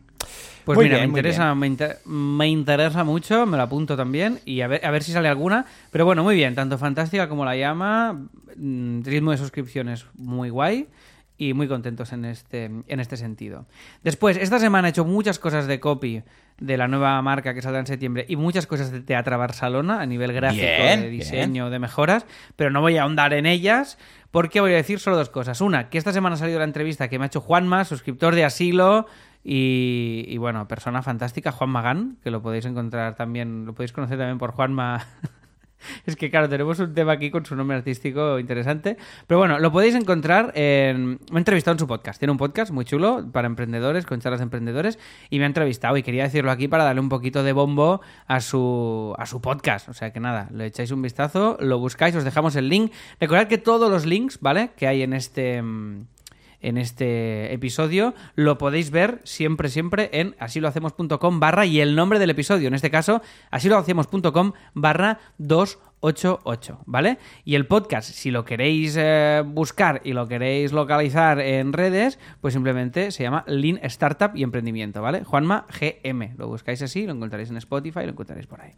[0.65, 4.41] Pues Muy mira, bien, me, interesa, me, inter- me interesa mucho, me lo apunto también
[4.45, 5.65] y a ver, a ver si sale alguna.
[5.91, 8.13] Pero bueno, muy bien, tanto Fantástica como La Llama,
[8.57, 10.87] mm, ritmo de suscripciones muy guay
[11.39, 13.65] y muy contentos en este, en este sentido.
[14.05, 16.23] Después, esta semana he hecho muchas cosas de copy
[16.59, 20.07] de la nueva marca que saldrá en septiembre y muchas cosas de Teatra Barcelona a
[20.07, 21.21] nivel gráfico, Bien, de bien.
[21.21, 22.27] diseño, de mejoras,
[22.57, 23.97] pero no voy a ahondar en ellas
[24.33, 25.61] porque voy a decir solo dos cosas.
[25.63, 28.45] Una, que esta semana ha salido la entrevista que me ha hecho Juanma, suscriptor de
[28.45, 29.07] Asilo
[29.45, 34.39] y, bueno, persona fantástica, Juan Magán, que lo podéis encontrar también, lo podéis conocer también
[34.39, 35.07] por Juanma.
[36.07, 38.97] es que claro, tenemos un tema aquí con su nombre artístico interesante.
[39.27, 41.21] Pero bueno, lo podéis encontrar en...
[41.31, 42.19] Me ha entrevistado en su podcast.
[42.19, 44.99] Tiene un podcast muy chulo para emprendedores, con charlas de emprendedores,
[45.31, 48.41] y me ha entrevistado y quería decirlo aquí para darle un poquito de bombo a
[48.41, 49.89] su, a su podcast.
[49.89, 52.93] O sea que nada, le echáis un vistazo, lo buscáis, os dejamos el link.
[53.21, 54.71] Recordad que todos los links, ¿vale?
[54.77, 55.63] Que hay en este...
[56.61, 58.15] en este episodio.
[58.35, 62.91] Lo podéis ver siempre, siempre en asilohacemos.com barra y el nombre del episodio, en este
[62.91, 65.19] caso asilohacemos.com barra
[66.01, 67.19] 288, ¿vale?
[67.45, 72.55] Y el podcast, si lo queréis eh, buscar y lo queréis localizar en redes, pues
[72.55, 75.25] simplemente se llama Lean Startup y Emprendimiento, ¿vale?
[75.25, 78.73] Juanma GM, lo buscáis así, lo encontraréis en Spotify, lo encontraréis por ahí.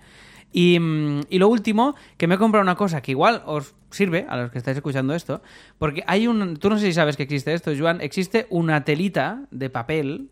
[0.52, 4.26] Y, mm, y lo último, que me he comprado una cosa que igual os sirve
[4.28, 5.42] a los que estáis escuchando esto,
[5.78, 6.56] porque hay un...
[6.56, 8.00] Tú no sé si sabes que existe esto, Joan.
[8.00, 10.30] Existe una telita de papel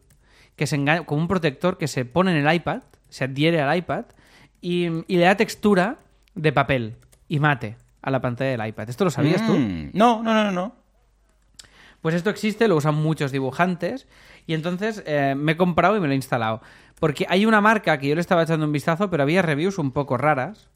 [0.57, 3.77] que se enga- como un protector que se pone en el iPad, se adhiere al
[3.77, 4.07] iPad
[4.61, 5.99] y le da textura
[6.39, 6.97] de papel
[7.29, 8.89] y mate a la pantalla del iPad.
[8.89, 9.53] ¿Esto lo sabías tú?
[9.53, 10.75] Mm, No, no, no, no.
[12.01, 14.07] Pues esto existe, lo usan muchos dibujantes
[14.47, 16.63] y entonces eh, me he comprado y me lo he instalado.
[17.01, 19.91] Porque hay una marca que yo le estaba echando un vistazo, pero había reviews un
[19.93, 20.69] poco raras,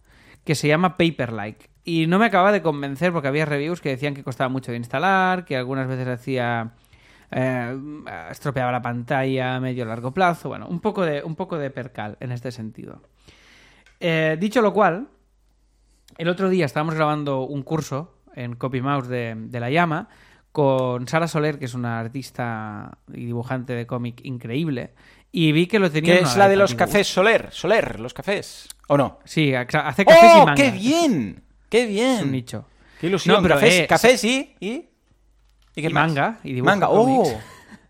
[0.45, 1.71] que se llama Paperlike.
[1.85, 4.79] Y no me acababa de convencer porque había reviews que decían que costaba mucho de
[4.79, 6.73] instalar, que algunas veces hacía...
[7.31, 7.77] eh,
[8.31, 10.49] estropeaba la pantalla a medio largo plazo.
[10.49, 13.01] Bueno, un poco de, un poco de percal en este sentido.
[14.01, 15.09] Eh, dicho lo cual,
[16.19, 20.09] el otro día estábamos grabando un curso en CopyMouse de, de La Llama
[20.53, 24.95] con Sara Soler, que es una artista y dibujante de cómic increíble,
[25.31, 26.19] y vi que lo tenía...
[26.19, 28.69] Que es la de los y cafés Soler, Soler, los cafés.
[28.89, 29.19] ¿O no?
[29.25, 30.55] Sí, hace cafés y ¡Oh, manga.
[30.55, 31.43] qué bien!
[31.71, 32.17] ¡Qué bien!
[32.19, 32.67] Es un nicho.
[33.01, 33.37] ¡Qué ilusión!
[33.37, 34.55] No, pero, cafés, eh, cafés y...
[34.61, 34.89] ¿Y,
[35.75, 36.09] ¿Y qué y más?
[36.09, 37.31] manga, y Manga, cómics.
[37.35, 37.41] ¡oh!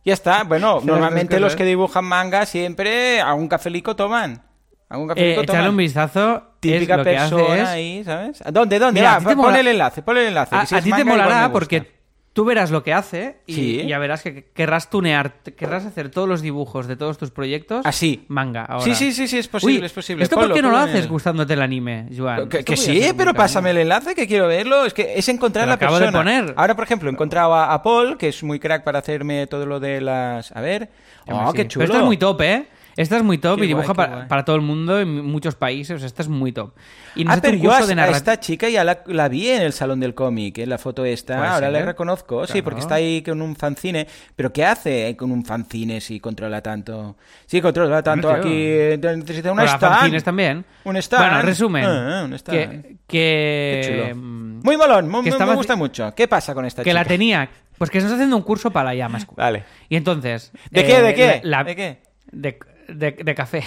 [0.05, 0.45] Ya está.
[0.45, 4.43] Bueno, normalmente los que dibujan manga siempre algún cafelico toman.
[4.93, 6.43] Algún Eh, cafelico echarle un vistazo.
[6.61, 8.43] Típica es lo que persona hace es- ahí, ¿sabes?
[8.53, 9.01] ¿Dónde, dónde?
[9.01, 9.19] Mira, Va,
[9.57, 10.55] el enlace, pon el enlace.
[10.55, 12.03] A, si ti te molará porque
[12.33, 13.87] tú verás lo que hace y, Sí.
[13.87, 18.25] ya verás que querrás tunear, querrás hacer todos los dibujos de todos tus proyectos Así.
[18.29, 18.65] manga.
[18.65, 18.85] Ahora.
[18.85, 20.23] Sí, sí, sí, sí, es posible, Uy, es posible.
[20.25, 22.49] ¿Esto por Ponlo, qué no lo haces el- gustándote el anime, Joan?
[22.49, 24.85] Que, sí, muy pero pásame el enlace que quiero verlo.
[24.87, 26.19] Es que es encontrar la acabo de persona.
[26.21, 26.55] poner.
[26.57, 29.67] Ahora, por ejemplo, he encontrado a, a Paul, que es muy crack para hacerme todo
[29.67, 30.53] lo de las.
[30.57, 30.89] A ver.
[31.29, 31.57] Oh, sí.
[31.57, 31.83] qué chulo.
[31.85, 32.67] Pero esto es muy top, ¿eh?
[32.97, 35.55] Esta es muy top Qué y dibuja guay, qué para, todo el mundo en muchos
[35.55, 35.97] países.
[35.97, 36.73] o sea, Esta es muy top.
[37.15, 38.17] Y nos ah, pero yo a, de a narrativa.
[38.17, 41.37] esta chica ya la, la vi en el salón del cómic, en la foto esta.
[41.37, 41.85] Puede Ahora ser, la ¿eh?
[41.87, 44.07] reconozco, sí, porque está ahí con un fanzine.
[44.37, 47.17] ¿Pero qué hace con un fanzine si controla tanto?
[47.47, 48.49] Sí, controla tanto aquí.
[48.53, 49.95] eh, Necesita un Para stand.
[49.95, 50.65] fanzines también.
[50.85, 51.25] Un stand.
[51.25, 51.85] Bueno, resumen.
[51.85, 52.59] Ah, un stand.
[52.83, 54.17] que, que, Qué chulo.
[54.23, 56.15] mm, Muy molón, que me- estaba- me gusta mucho.
[56.15, 57.01] ¿Qué pasa con esta que chica?
[57.01, 57.49] la tenía.
[57.79, 59.19] Pues que estás haciendo un curso para la llama.
[59.37, 59.65] Vale.
[59.89, 60.53] Y entonces.
[60.71, 61.01] ¿De eh, qué?
[61.03, 61.41] ¿De qué?
[61.45, 62.03] la- ¿De qué?
[62.31, 62.59] De,
[62.95, 63.63] de- de café.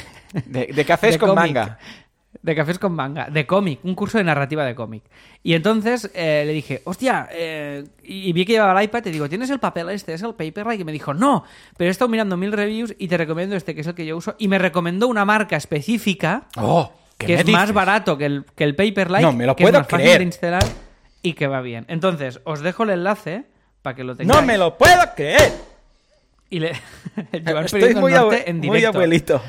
[0.45, 1.55] De, de cafés De con cómic.
[1.55, 1.79] manga.
[2.41, 5.03] De cafés con manga, de cómic, un curso de narrativa de cómic.
[5.41, 9.29] Y entonces eh, le dije, hostia, eh, y vi que llevaba el iPad y digo,
[9.29, 10.13] ¿tienes el papel este?
[10.13, 10.81] ¿Es el Paperlike?
[10.81, 11.45] Y me dijo, no,
[11.77, 14.17] pero he estado mirando mil reviews y te recomiendo este, que es el que yo
[14.17, 14.35] uso.
[14.37, 17.73] Y me recomendó una marca específica Oh, ¿qué que es más dices?
[17.73, 20.17] barato que el, que el Paperlike, No me lo que es puedo más fácil creer.
[20.19, 20.63] de instalar
[21.21, 21.85] y que va bien.
[21.87, 23.45] Entonces, os dejo el enlace
[23.81, 24.39] para que lo tengáis.
[24.41, 25.53] No me lo puedo creer.
[26.49, 26.73] Y le...
[27.45, 29.41] Joan Estoy muy, abue- abuelito.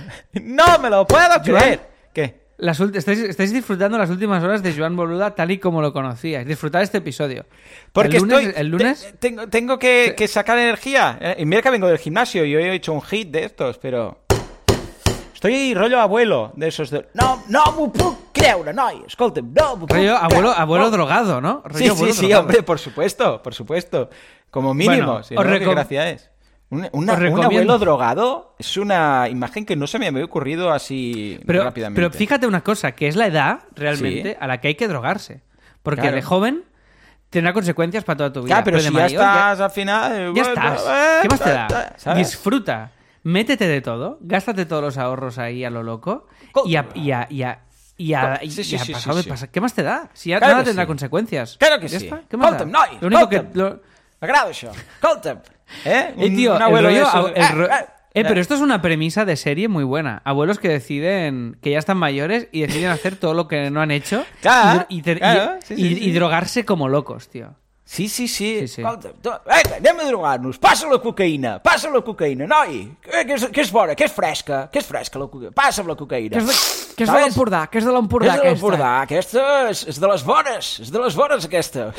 [0.42, 1.80] No me lo puedo creer.
[2.12, 2.46] ¿Qué?
[2.58, 6.46] Las estáis, estáis disfrutando las últimas horas de Joan Boluda tal y como lo conocíais.
[6.46, 7.44] Disfrutar este episodio.
[7.92, 11.18] Porque el lunes, estoy, el lunes te- tengo, tengo que, que sacar energía.
[11.20, 13.76] Eh, Y mira que vengo del gimnasio y hoy he hecho un hit de estos,
[13.78, 14.20] pero...
[15.34, 17.06] Estoy rollo abuelo de esos de...
[17.12, 19.02] No, no m'ho puc creure, noi.
[19.06, 20.90] Escolta'm, no m'ho puc rollo abuelo, abuelo No.
[20.90, 21.62] drogado, ¿no?
[21.74, 22.40] Sí, Rollo sí, sí, drogado.
[22.40, 24.08] hombre, por supuesto, por supuesto.
[24.50, 26.30] Como mínimo, Bueno, si no, os qué recom- gracia es.
[26.68, 31.38] Un, una- un abuelo drogado es una imagen que no se me había ocurrido así
[31.46, 32.00] Pero, rápidamente.
[32.00, 34.36] pero fíjate una cosa, que es la edad realmente Sí.
[34.40, 35.42] a la que hay que drogarse.
[35.84, 36.16] Porque Claro.
[36.16, 36.64] de joven
[37.30, 38.56] tendrá consecuencias para toda tu vida.
[38.58, 40.12] Ya, pero, de si ya mayor estás al final...
[40.12, 40.84] eh, Ya, estás.
[40.88, 41.94] eh, ¿Qué más te da?
[41.98, 42.26] ¿sabes?
[42.30, 42.90] Disfruta.
[43.22, 44.18] Métete de todo.
[44.20, 46.26] Gástate todos los ahorros ahí a lo loco.
[46.64, 47.60] Y a, y a- y a-
[47.96, 49.48] y a- y Sí, sí, sí, pasado de pasar.
[49.50, 50.08] ¿Qué más te da?
[50.14, 51.56] Si ya Claro nada tendrá consecuencias.
[51.58, 52.06] Claro que Ya sí.
[52.06, 52.22] está.
[52.28, 52.64] ¿Qué más da?
[53.00, 53.44] Lo único que...
[53.54, 53.80] lo-
[54.20, 54.70] M'agrada això.
[54.72, 55.38] Escolta'm.
[55.84, 56.14] Eh?
[56.18, 57.86] Eh, tío, un el abuelo rollo- de esos- el ro- Eh,
[58.18, 60.22] Eh, pero esto es una premisa de serie muy buena.
[60.24, 63.90] Abuelos que deciden que ya están mayores y deciden hacer todo lo que no han
[63.90, 65.98] hecho Claro, y, y claro, sí, y- sí.
[66.08, 67.54] y drogarse como locos, tío.
[67.84, 68.60] Sí, sí, sí.
[68.66, 68.82] Sí, sí.
[68.82, 70.56] Tu- vinga, anem a drogar-nos.
[70.58, 72.96] Passa la cocaïna, passa la cocaïna, noi.
[73.02, 75.52] Que, que, és, que és bona, que és fresca, que és fresca la cocaïna.
[75.54, 76.34] Passa'm la cocaïna.
[76.34, 76.56] Que és de,
[76.96, 78.48] que és de l'Empordà, que és de És l'Empordà, de aquesta.
[78.56, 81.92] l'Empordà, aquesta és, és de les bones, és de les bones aquesta.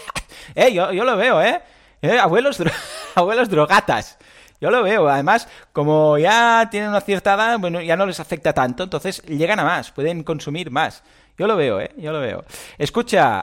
[0.54, 1.60] eh, yo, yo lo veo, ¿eh?
[2.00, 2.56] Eh, Abuelos,
[3.16, 4.18] abuelos drogatas.
[4.60, 5.08] Yo lo veo.
[5.08, 9.60] Además, como ya tienen una cierta edad, bueno, ya no les afecta tanto, entonces llegan
[9.60, 11.02] a más, pueden consumir más.
[11.38, 11.90] Yo lo veo, ¿eh?
[11.98, 12.44] Yo lo veo.
[12.78, 13.40] Escucha,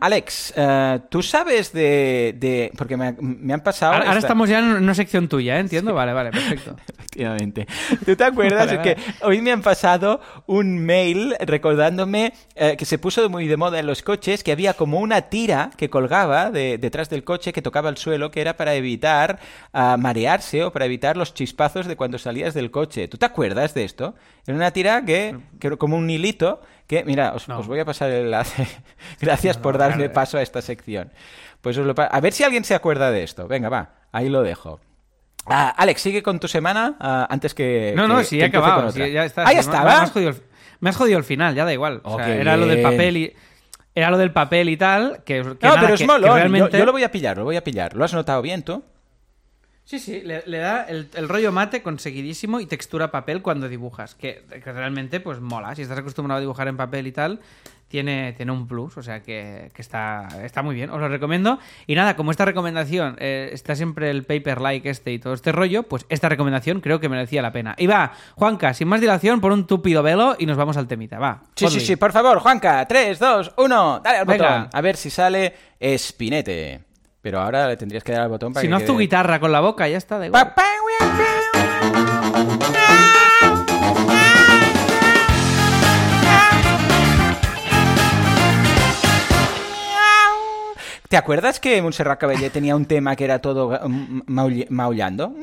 [0.00, 2.34] Alex, eh, tú sabes de...
[2.38, 3.92] de- porque me, me han pasado...
[3.92, 5.60] Ahora, ahora esta- estamos ya en una sección tuya, ¿eh?
[5.60, 5.94] Entiendo.
[5.94, 6.76] Vale, vale, perfecto.
[6.98, 7.66] Efectivamente.
[8.04, 12.98] ¿Tú te acuerdas Vale, que hoy me han pasado un mail recordándome eh, que se
[12.98, 16.78] puso muy de moda en los coches que había como una tira que colgaba de-
[16.78, 19.38] detrás del coche que tocaba el suelo que era para evitar
[19.72, 23.08] ah, marearse o para evitar los chispazos de cuando salías del coche.
[23.08, 24.14] ¿Tú te acuerdas de esto?
[24.46, 27.60] Era una tira que, que era como un hilito que, mira, os, No.
[27.60, 28.66] os voy a pasar el enlace.
[29.20, 30.12] Gracias por darme claro.
[30.12, 31.12] paso a esta sección.
[31.60, 33.46] Pues os lo pa- a ver si alguien se acuerda de esto.
[33.46, 34.80] Venga, va, ahí lo dejo.
[35.46, 37.92] Ah, Alex, sigue con tu semana ah, antes que.
[37.96, 38.90] No, que- no, sí, que he acabado.
[38.90, 39.46] sí, ya está.
[39.46, 39.84] Ahí sí, estaba.
[39.84, 40.36] Me, has jodido el,
[40.80, 42.00] me has jodido el final, ya da igual.
[42.02, 43.32] O Oh, sea, era lo del papel y.
[43.94, 45.22] Era lo del papel y tal.
[45.24, 46.78] Que, que no, nada, pero que- es que Yo- realmente...
[46.78, 47.94] yo, lo voy a pillar, lo voy a pillar.
[47.94, 48.82] ¿Lo has notado bien tú?
[49.90, 54.14] Sí, sí, le, le da el, el rollo mate conseguidísimo y textura papel cuando dibujas,
[54.14, 55.74] que, que realmente pues mola.
[55.74, 57.40] Si estás acostumbrado a dibujar en papel y tal,
[57.88, 61.58] tiene, tiene un plus, o sea que, que está, está muy bien, os lo recomiendo.
[61.88, 65.50] Y nada, como esta recomendación eh, está siempre el paper like este y todo este
[65.50, 67.74] rollo, pues esta recomendación creo que merecía la pena.
[67.76, 71.18] Y va, Juanca, sin más dilación, por un tupido velo y nos vamos al temita,
[71.18, 71.42] va.
[71.56, 72.86] Sí, sí, sí, por favor, Juanca.
[72.86, 74.48] 3, 2, 1, dale al Venga.
[74.50, 74.68] botón.
[74.72, 76.89] A ver si sale Espinete.
[77.22, 79.40] Pero ahora le tendrías que dar al botón para Si que no haz tu guitarra
[79.40, 80.52] con la boca, ya está, da igual.
[91.08, 93.70] ¿Te acuerdas que Montserrat Caballé tenía un tema que era todo
[94.28, 95.34] maull- maullando?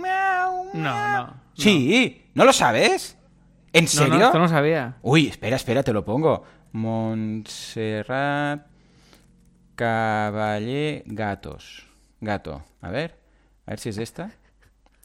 [0.73, 1.33] No, no.
[1.55, 3.17] Sí, ¿no lo sabes?
[3.73, 4.17] ¿En No, serio?
[4.17, 4.95] no, esto no sabía.
[5.01, 6.43] Uy, espera, espera, te lo pongo.
[6.71, 8.61] Montserrat
[9.77, 11.85] Caballé Gatos.
[12.19, 12.63] Gato.
[12.81, 13.15] A ver.
[13.67, 14.31] A ver si es esta.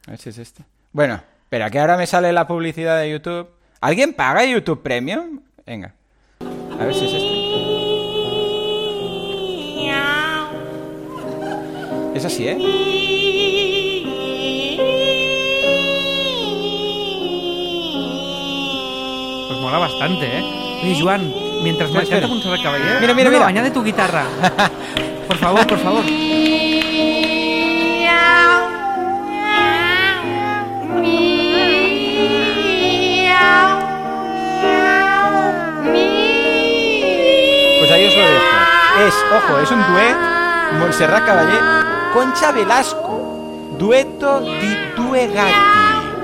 [0.06, 0.64] A ver si es esta.
[0.92, 3.50] Bueno, espera, que ahora me sale la publicidad de YouTube.
[3.82, 5.42] ¿Alguien paga YouTube Premium?
[5.66, 5.94] Venga.
[6.40, 7.42] A ver si es esta.
[12.14, 12.56] Es así, ¿eh?
[19.48, 20.42] Pues mola bastante, ¿eh?
[20.82, 20.94] Oye,
[21.62, 23.00] Mientras me canta Montserrat Caballé.
[23.00, 23.46] Mira, mira, mira.
[23.46, 24.24] añade tu guitarra.
[25.28, 26.04] Por favor, por favor.
[37.78, 38.62] Pues ahí os lo dejo.
[39.06, 40.16] Es, ojo, es un duet,
[40.78, 41.58] Montserrat Caballé,
[42.12, 45.81] Concha Velasco, dueto di due.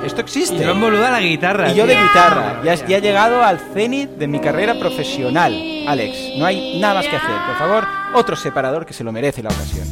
[0.09, 0.57] Esto existe.
[0.57, 1.71] Y Joan Boluda a la guitarra.
[1.71, 2.63] Y yo de guitarra.
[2.65, 5.53] Ya, ya he llegado al cenit de mi carrera profesional.
[5.87, 7.37] Alex, no hay nada más que hacer.
[7.47, 9.87] Por favor, otro separador que se lo merece la ocasión.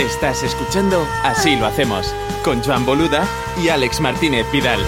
[0.00, 2.12] Estás escuchando Así lo hacemos
[2.42, 3.24] con Joan Boluda
[3.62, 4.80] y Alex Martínez Vidal.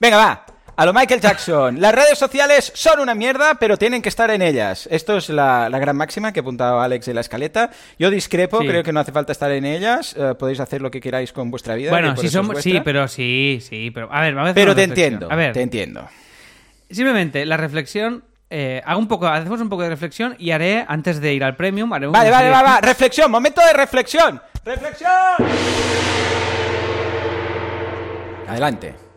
[0.00, 0.51] Venga, va.
[0.82, 1.80] A lo Michael Jackson.
[1.80, 4.88] Las redes sociales son una mierda, pero tienen que estar en ellas.
[4.90, 7.70] Esto es la, la gran máxima que apuntaba Alex en la escaleta.
[8.00, 8.66] Yo discrepo, Sí.
[8.66, 10.16] creo que no hace falta estar en ellas.
[10.18, 11.90] Eh, podéis hacer lo que queráis con vuestra vida.
[11.92, 14.82] Bueno, por sí, somos, pero sí, sí, pero a ver, vamos a hacer Pero te
[14.82, 16.08] entiendo, A ver, te entiendo.
[16.90, 21.20] simplemente la reflexión, eh, hago un poco, hacemos un poco de reflexión y haré antes
[21.20, 22.80] de ir al premium, haré Vale, una vale, serie va.
[22.80, 24.42] Reflexión, momento de reflexión.
[24.64, 25.12] ¡Reflexión!
[28.48, 29.11] Adelante.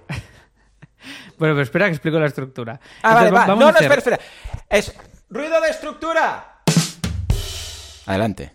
[1.38, 2.80] Bueno, pero espera que explico la estructura.
[3.04, 3.54] Ah, vale, Entonces, va.
[3.54, 4.30] vamos No, a no, hacer- espera, espera.
[4.70, 4.96] Es
[5.30, 6.46] ruido de estructura.
[8.06, 8.52] Adelante.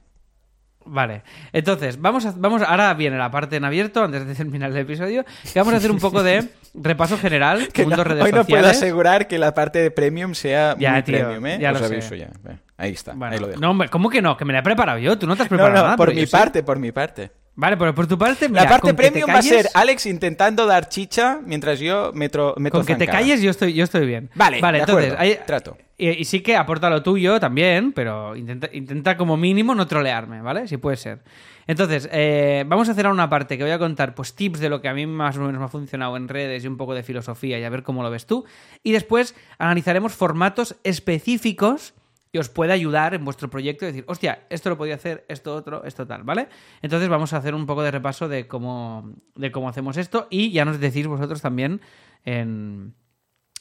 [0.86, 1.22] Vale,
[1.52, 5.24] entonces, vamos a, vamos, ahora viene la parte en abierto, antes de terminar el episodio,
[5.52, 8.44] que vamos a hacer un poco de repaso general, Que mundo no- redes hoy no
[8.44, 11.58] puedo asegurar que la parte de premium sea Ya, muy tío, premium, ¿eh?
[11.60, 11.94] ya Os lo sé.
[11.94, 12.30] aviso ya.
[12.42, 13.60] Ve, Ahí está, Bueno, ahí lo dejo.
[13.60, 14.36] no, hombre, ¿cómo que no?
[14.38, 15.96] Que me la he preparado yo, tú no te has preparado no, nada.
[15.96, 16.32] por mi yo sí.
[16.32, 17.30] parte, por mi parte.
[17.56, 20.88] Vale, pero por tu parte, mira, la parte premium va a ser Alex intentando dar
[20.88, 24.30] chicha mientras yo meto, meto Con que te calles yo estoy, yo estoy bien.
[24.34, 25.76] Vale, vale de entonces, acuerdo, hay- trato.
[25.98, 30.40] Y, y sí que aporta lo tuyo también, pero intenta, intenta como mínimo no trolearme,
[30.40, 30.66] ¿vale?
[30.66, 31.18] Si puede ser.
[31.66, 34.70] Entonces, eh, vamos a hacer ahora una parte que voy a contar, pues tips de
[34.70, 36.94] lo que a mí más o menos me ha funcionado en redes y un poco
[36.94, 38.46] de filosofía y a ver cómo lo ves tú.
[38.82, 41.92] Y después analizaremos formatos específicos
[42.32, 45.54] que os puede ayudar en vuestro proyecto y decir, hostia, esto lo podía hacer, esto
[45.54, 46.48] otro, esto tal, ¿vale?
[46.80, 50.52] Entonces vamos a hacer un poco de repaso de cómo, de cómo hacemos esto y
[50.52, 51.80] ya nos decís vosotros también
[52.24, 52.94] en,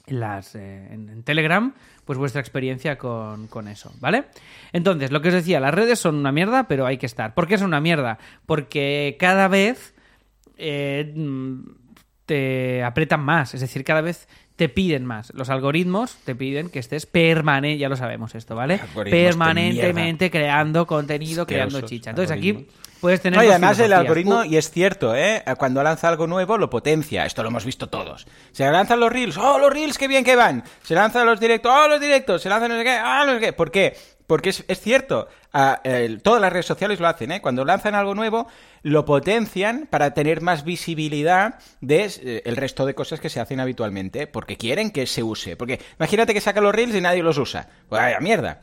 [0.08, 1.74] las, eh, en, Telegram,
[2.06, 4.26] pues vuestra experiencia con, con eso, ¿vale?
[4.72, 7.34] Entonces, lo que os decía, las redes son una mierda, pero hay que estar.
[7.34, 8.20] ¿Por qué son una mierda?
[8.46, 9.96] Porque cada vez
[10.58, 11.14] eh,
[12.26, 14.28] te apretan más, es decir, cada vez
[14.60, 15.32] te piden más.
[15.34, 18.78] Los algoritmos te piden que estés permanente, ya lo sabemos esto, ¿vale?
[19.10, 22.10] Permanentemente creando contenido, creando chicha.
[22.10, 22.68] Entonces aquí
[23.00, 23.40] puedes tener...
[23.40, 25.46] No, y además el algoritmo, y es cierto, ¿eh?
[25.58, 27.26] Cuando lanza algo nuevo lo potencia.
[27.26, 28.28] Esto lo hemos visto todos.
[28.52, 30.66] Se lanzan los reels, ¡oh, los reels, qué bien que van!
[30.84, 32.42] Se lanzan los directos, ¡oh, los directos!
[32.42, 33.54] Se lanzan no sé qué, ¡ah, no sé qué!
[33.54, 33.96] ¿Por qué?
[34.30, 35.28] Porque es, es cierto,
[35.84, 37.42] el- todas las redes sociales lo hacen, ¿eh?
[37.42, 38.46] Cuando lanzan algo nuevo,
[38.84, 42.12] lo potencian para tener más visibilidad de
[42.46, 45.58] eh, resto de cosas que se hacen habitualmente, porque quieren que se use.
[45.58, 47.68] Porque imagínate que saca los reels y nadie los usa.
[47.90, 48.62] Pues vaya mierda.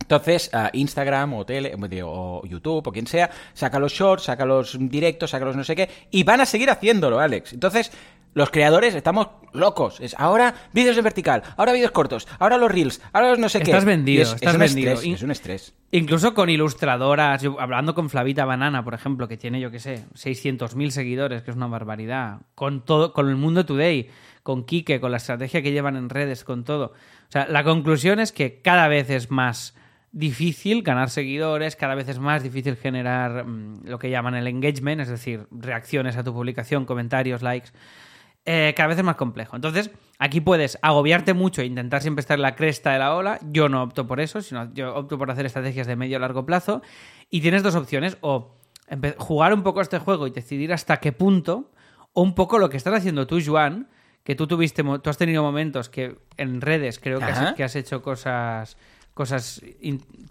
[0.00, 4.76] Entonces, ah, Instagram o, tele, o YouTube o quien sea, saca los shorts, saca los
[4.80, 7.52] directos, saca los no sé qué, y van a seguir haciéndolo, Alex.
[7.52, 7.92] Entonces,
[8.34, 10.00] los creadores estamos locos.
[10.00, 13.60] Es ahora vídeos en vertical, ahora vídeos cortos, ahora los reels, ahora los no sé
[13.60, 13.70] qué.
[13.70, 14.92] Estás vendido, es, es estás un vendido.
[14.92, 15.74] estrés, es un estrés.
[15.92, 20.04] Incluso con ilustradoras, yo hablando con Flavita Banana, por ejemplo, que tiene, yo qué sé,
[20.14, 24.10] 600.000 seguidores, que es una barbaridad, con todo, con el Mundo Today,
[24.42, 26.86] con Kike, con la estrategia que llevan en redes, con todo.
[26.86, 29.74] O sea, la conclusión es que cada vez es más
[30.14, 35.00] difícil ganar seguidores, cada vez es más difícil generar mm, lo que llaman el engagement,
[35.00, 37.70] es decir, reacciones a tu publicación, comentarios, likes.
[38.46, 39.56] Eh, cada vez es más complejo.
[39.56, 43.38] Entonces, aquí puedes agobiarte mucho e intentar siempre estar en la cresta de la ola.
[43.50, 46.44] Yo no opto por eso, sino yo opto por hacer estrategias de medio a largo
[46.44, 46.82] plazo.
[47.30, 48.54] Y tienes dos opciones, o
[49.16, 51.70] jugar un poco a este juego y decidir hasta qué punto,
[52.12, 53.88] o un poco lo que estás haciendo tú, Joan,
[54.24, 57.48] que tú tuviste, tú has tenido momentos que en redes creo que Ajá.
[57.48, 58.76] has, que has hecho cosas
[59.14, 59.62] cosas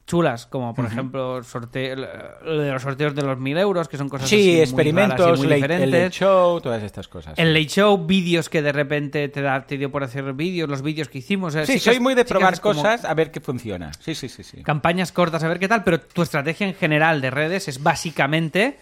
[0.06, 4.10] chulas, como por ejemplo sorteo, lo de los sorteos de los mil euros, que son
[4.10, 5.84] cosas así Sí, muy experimentos, raras y muy late- diferentes.
[5.86, 7.34] el late show, todas estas cosas.
[7.40, 10.82] El late show, vídeos que de repente te, da, te dio por hacer vídeos, los
[10.82, 11.56] vídeos que hicimos.
[11.56, 13.92] eh, Sí, soy muy de probar como cosas a ver qué funciona.
[14.00, 14.62] Sí, sí, sí, sí.
[14.64, 18.78] Campañas cortas, a ver qué tal, pero tu estrategia en general de redes es básicamente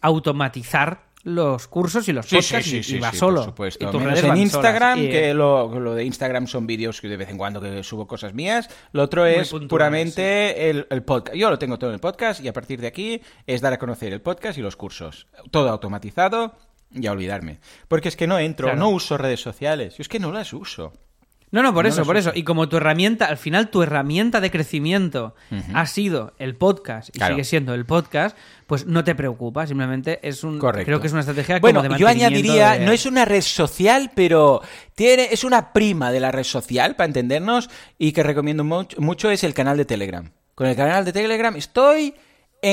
[0.00, 3.36] automatizar los cursos y los Sí, podcasts sí, y- sí, y va solo.
[3.40, 3.84] por supuesto.
[3.88, 5.10] Y tus Menos redes en Instagram, solas.
[5.10, 8.06] Que eh, lo, lo de Instagram son vídeos que de vez en cuando que subo
[8.06, 8.68] cosas mías.
[8.92, 11.36] Lo otro es puramente el, el podcast.
[11.36, 13.78] Yo lo tengo todo en el podcast y a partir de aquí es dar a
[13.78, 15.26] conocer el podcast y los cursos.
[15.50, 16.54] Todo automatizado
[16.90, 17.58] y a olvidarme.
[17.88, 18.78] Porque es que no entro, Claro.
[18.80, 19.96] no uso redes sociales.
[19.96, 20.92] Yo es que no las uso.
[21.50, 22.32] No, no, por No eso, por eso.
[22.34, 25.36] Y como tu herramienta, al final tu herramienta de crecimiento
[25.72, 27.34] ha sido el podcast y Claro.
[27.34, 28.36] sigue siendo el podcast,
[28.66, 30.58] pues no te preocupa, simplemente es un...
[30.58, 30.86] Correcto.
[30.86, 33.42] Creo que es una estrategia Bueno, como de yo añadiría, de- no es una red
[33.42, 34.62] social, pero
[34.96, 39.30] tiene, es una prima de la red social, para entendernos, y que recomiendo mucho, mucho
[39.30, 40.28] es el canal de Telegram.
[40.56, 42.14] Con el canal de Telegram estoy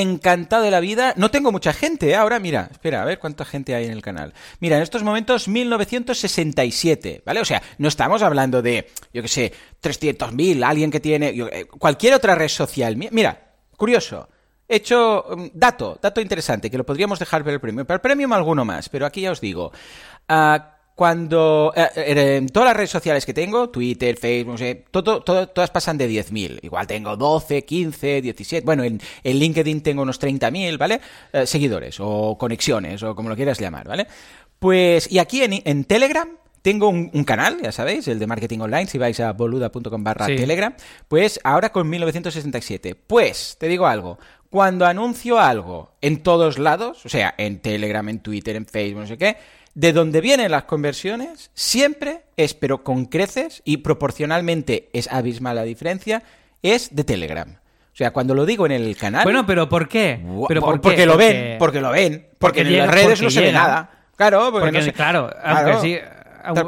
[0.00, 1.14] encantado de la vida.
[1.16, 2.16] No tengo mucha gente, ¿eh?
[2.16, 4.32] ahora mira, espera, a ver cuánta gente hay en el canal.
[4.60, 7.40] Mira, en estos momentos 1967, ¿vale?
[7.40, 12.14] O sea, no estamos hablando de, yo qué sé, 300.000, alguien que tiene eh, cualquier
[12.14, 12.96] otra red social.
[12.96, 14.28] Mi- Mira, curioso.
[14.68, 17.84] He hecho mm, dato, dato interesante, que lo podríamos dejar para el premio.
[17.84, 19.72] Para el premium alguno más, pero aquí ya os digo.
[20.28, 24.84] Ah, cuando eh, eh, en todas las redes sociales que tengo, Twitter, Facebook, no sé,
[24.92, 26.60] todo, todo- todas pasan de 10.000.
[26.62, 28.64] Igual tengo 12, 15, 17.
[28.64, 31.00] Bueno, en, en LinkedIn tengo unos 30.000, ¿vale?
[31.32, 34.06] Eh, seguidores o conexiones o como lo quieras llamar, ¿vale?
[34.60, 36.28] Pues, y aquí en, en Telegram
[36.62, 40.26] tengo un, un canal, ya sabéis, el de marketing online, si vais a boluda.com barra
[40.26, 40.36] Sí.
[40.36, 40.72] Telegram,
[41.08, 42.94] pues ahora con 1967.
[42.94, 48.20] Pues, te digo algo, cuando anuncio algo en todos lados, o sea, en Telegram, en
[48.20, 49.36] Twitter, en Facebook, no sé qué,
[49.74, 55.62] de donde vienen las conversiones, siempre es, pero con creces, y proporcionalmente es abismal la
[55.62, 56.22] diferencia,
[56.62, 57.48] es de Telegram.
[57.50, 59.24] O sea, cuando lo digo en el canal...
[59.24, 60.20] Bueno, pero ¿por qué?
[60.48, 61.04] ¿Pero por- por qué?
[61.04, 63.40] porque lo Porque- ven, porque lo ven, porque, porque en llega- las redes no se
[63.40, 63.90] ve nada.
[64.16, 65.72] Claro, porque, Porque, no se- claro, Claro,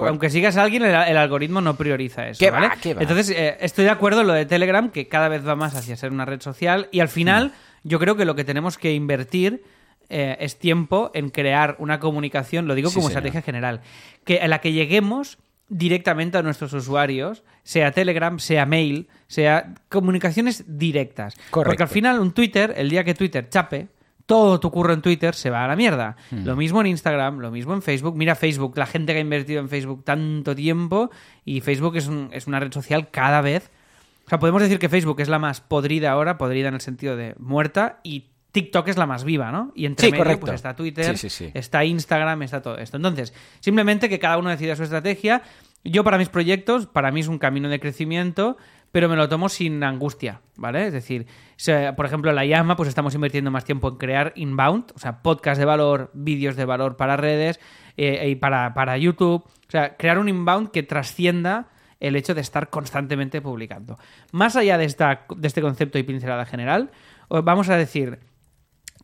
[0.07, 2.39] aunque, sí- sigas a alguien, el, el algoritmo no prioriza eso.
[2.39, 2.75] ¿Qué va, ¿vale?
[2.81, 3.03] qué va?
[3.03, 5.97] Entonces, eh, estoy de acuerdo en lo de Telegram, que cada vez va más hacia
[5.97, 6.89] ser una red social.
[6.93, 7.49] Y al final,
[7.83, 7.89] Mm.
[7.89, 9.63] yo creo que lo que tenemos que invertir
[10.09, 13.19] eh, es tiempo en crear una comunicación, lo digo Sí, como señor.
[13.21, 13.81] estrategia general,
[14.25, 15.39] que en la que lleguemos
[15.69, 21.35] directamente a nuestros usuarios, sea Telegram, sea mail, sea comunicaciones directas.
[21.51, 21.71] Correcto.
[21.71, 23.89] Porque al final un Twitter, el día que Twitter chape,
[24.27, 26.17] todo tu curro en Twitter se va a la mierda.
[26.31, 26.45] Hmm.
[26.45, 28.17] Lo mismo en Instagram, lo mismo en Facebook.
[28.17, 31.11] Mira Facebook, la gente que ha invertido en Facebook tanto tiempo
[31.45, 33.71] y Facebook es, un- es una red social cada vez.
[34.27, 37.17] O sea, podemos decir que Facebook es la más podrida ahora, podrida en el sentido
[37.17, 38.25] de muerta, y
[38.55, 39.73] TikTok es la más viva, ¿no?
[39.75, 40.47] Y entre Sí, medio, correcto.
[40.47, 41.51] pues está Twitter, Sí, sí, sí.
[41.55, 42.97] está Instagram, está todo esto.
[42.97, 45.43] Entonces, simplemente que cada uno decida su estrategia.
[45.83, 48.57] Yo para mis proyectos, para mí es un camino de crecimiento,
[48.93, 50.87] pero me lo tomo sin angustia, ¿vale?
[50.87, 51.27] Es decir,
[51.97, 55.21] por ejemplo, en la llama, pues estamos invirtiendo más tiempo en crear inbound, o sea,
[55.21, 57.59] podcast de valor, vídeos de valor para redes
[57.97, 59.43] eh, y para, para YouTube.
[59.45, 61.67] O sea, crear un inbound que trascienda
[62.01, 63.99] el hecho de estar constantemente publicando.
[64.33, 66.91] Más allá de, esta, de este concepto y pincelada general,
[67.29, 68.21] os vamos a decir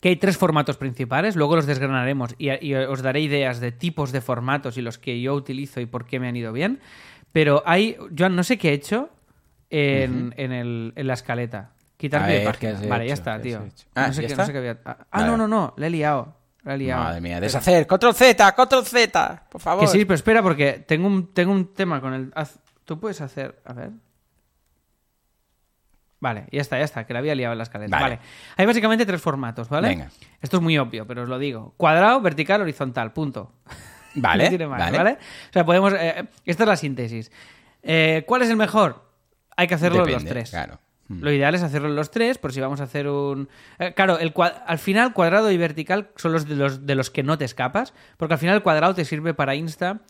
[0.00, 4.12] que hay tres formatos principales, luego los desgranaremos y, y os daré ideas de tipos
[4.12, 6.80] de formatos y los que yo utilizo y por qué me han ido bien.
[7.32, 9.10] Pero hay, Joan, no sé qué he hecho
[9.68, 11.70] en, en el- en la escaleta.
[11.96, 12.58] Quitar A pie de página.
[12.72, 13.62] ¿qué has Vale, ya está, ¿Qué tío.
[13.94, 14.42] Ah, no, sé ¿ya qué, está?
[14.42, 15.26] no sé qué había- Ah, Vale.
[15.26, 16.34] no, no, no, le he liado.
[16.64, 17.04] La he liado.
[17.04, 17.86] Madre mía, deshacer.
[17.86, 19.84] Control Z, control Z, por favor.
[19.84, 22.32] Que sí, pero espera, porque tengo un, tengo un tema con el.
[22.84, 23.60] Tú puedes hacer.
[23.64, 23.90] A ver.
[26.20, 27.96] Vale, ya está, ya está, que la había liado en la escaleta.
[27.98, 28.16] Vale.
[28.16, 28.28] Vale.
[28.56, 29.88] Hay básicamente tres formatos, ¿vale?
[29.88, 30.10] Venga.
[30.42, 31.72] Esto es muy obvio, pero os lo digo.
[31.78, 33.52] Cuadrado, vertical, horizontal, punto.
[34.16, 34.98] Vale, No tiene más, vale.
[34.98, 35.12] vale.
[35.12, 35.94] O sea, podemos.
[35.94, 37.30] eh, esta es la síntesis.
[37.82, 39.08] Eh, ¿Cuál es el mejor?
[39.56, 40.50] Hay que hacerlo en los Depende, tres.
[40.50, 40.78] claro.
[41.08, 41.22] Mm.
[41.22, 43.48] Lo ideal es hacerlo en los tres, por si vamos a hacer un...
[43.78, 47.10] eh, claro, el cua- al final cuadrado y vertical son los de, los de los
[47.10, 50.00] que no te escapas, porque al final el cuadrado te sirve para Insta,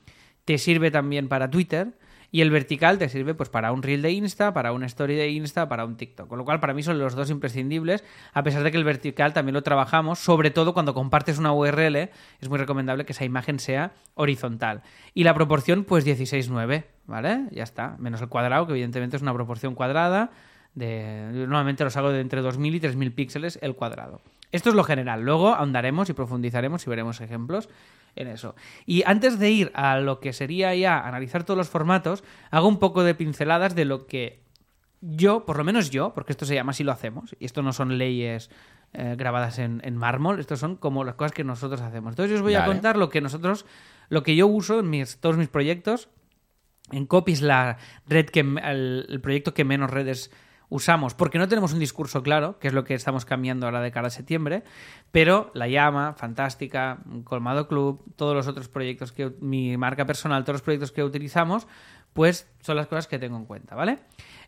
[0.44, 1.92] te sirve también para Twitter,
[2.30, 5.30] y el vertical te sirve pues para un reel de Insta, para una story de
[5.30, 6.28] Insta, para un TikTok.
[6.28, 9.32] Con lo cual para mí son los dos imprescindibles, a pesar de que el vertical
[9.32, 11.96] también lo trabajamos, sobre todo cuando compartes una URL,
[12.40, 14.82] es muy recomendable que esa imagen sea horizontal.
[15.14, 17.46] Y la proporción pues 16-9, ¿vale?
[17.50, 20.30] Ya está, menos el cuadrado, que evidentemente es una proporción cuadrada,
[20.74, 24.20] de, normalmente los hago de entre 2000 y 3000 píxeles el cuadrado.
[24.52, 25.22] Esto es lo general.
[25.22, 27.68] Luego ahondaremos y profundizaremos y veremos ejemplos
[28.20, 28.54] en eso.
[28.86, 32.78] Y antes de ir a lo que sería ya analizar todos los formatos, hago un
[32.78, 34.42] poco de pinceladas de lo que
[35.00, 37.72] yo, por lo menos yo, porque esto se llama así lo hacemos, y esto no
[37.72, 38.50] son leyes
[38.92, 42.12] eh, grabadas en, en mármol, esto son como las cosas que nosotros hacemos.
[42.12, 43.64] Entonces yo os voy a contar lo que nosotros,
[44.08, 46.08] lo que yo uso en mis, todos mis proyectos.
[46.92, 50.32] En Copy es la red que el, el proyecto que menos redes
[50.70, 53.90] usamos, porque no tenemos un discurso claro, que es lo que estamos cambiando ahora de
[53.90, 54.62] cara a septiembre,
[55.12, 60.54] pero La Llama, Fantástica, Colmado Club, todos los otros proyectos que mi marca personal, todos
[60.54, 61.66] los proyectos que utilizamos,
[62.12, 63.98] pues son las cosas que tengo en cuenta, ¿vale?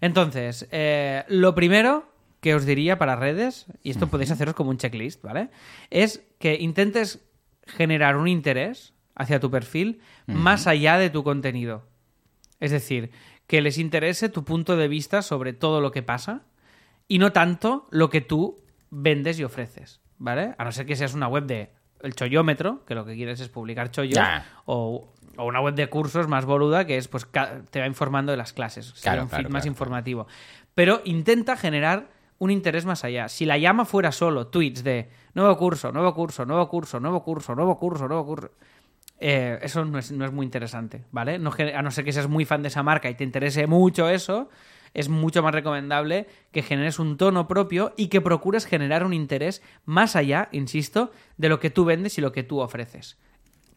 [0.00, 2.10] Entonces, eh, lo primero
[2.40, 5.50] que os diría para redes, y esto podéis haceros como un checklist, ¿vale?
[5.90, 7.20] Es que intentes
[7.66, 11.86] generar un interés hacia tu perfil más allá de tu contenido.
[12.58, 13.10] Es decir,
[13.47, 16.43] que les interese tu punto de vista sobre todo lo que pasa
[17.09, 20.55] y no tanto lo que tú vendes y ofreces, ¿vale?
[20.59, 21.70] A no ser que seas una web de
[22.01, 24.18] el chollómetro, que lo que quieres es publicar chollos,
[24.64, 27.26] o, o una web de cursos más boluda que es pues
[27.70, 30.26] te va informando de las clases, Claro, un feed claro, más claro, informativo.
[30.74, 33.28] Pero intenta generar un interés más allá.
[33.28, 37.55] Si la llama fuera solo tweets de nuevo curso, nuevo curso, nuevo curso, nuevo curso,
[37.55, 38.51] nuevo curso, nuevo curso,
[39.24, 41.38] eh, eso no es, no es muy interesante, ¿vale?
[41.38, 44.08] No, a no ser que seas muy fan de esa marca y te interese mucho
[44.08, 44.48] eso,
[44.94, 49.62] es mucho más recomendable que generes un tono propio y que procures generar un interés
[49.86, 53.16] más allá, insisto, de lo que tú vendes y lo que tú ofreces.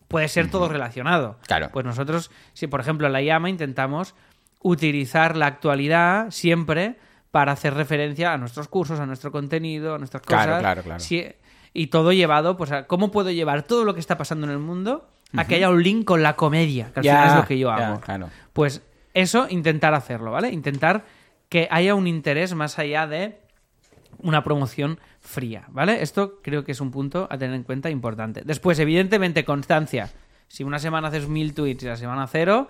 [0.07, 1.37] Puede ser todo relacionado.
[1.47, 1.69] Claro.
[1.71, 4.15] Pues nosotros, si por ejemplo en la llama intentamos
[4.61, 6.95] utilizar la actualidad siempre
[7.31, 10.45] para hacer referencia a nuestros cursos, a nuestro contenido, a nuestras cosas.
[10.45, 10.99] Claro, claro, claro.
[10.99, 11.25] Si-
[11.73, 14.59] y todo llevado, pues, a cómo puedo llevar todo lo que está pasando en el
[14.59, 17.57] mundo a que haya un link con la comedia, que al final es lo que
[17.57, 17.99] yo hago.
[18.01, 18.29] claro.
[18.53, 18.81] Pues
[19.13, 20.49] eso, intentar hacerlo, ¿vale?
[20.49, 21.05] Intentar
[21.49, 23.38] que haya un interés más allá de
[24.19, 26.01] una promoción fría, ¿vale?
[26.01, 28.41] Esto creo que es un punto a tener en cuenta importante.
[28.45, 30.09] Después, evidentemente, constancia.
[30.47, 32.69] Si una semana haces mil tweets y la semana cero,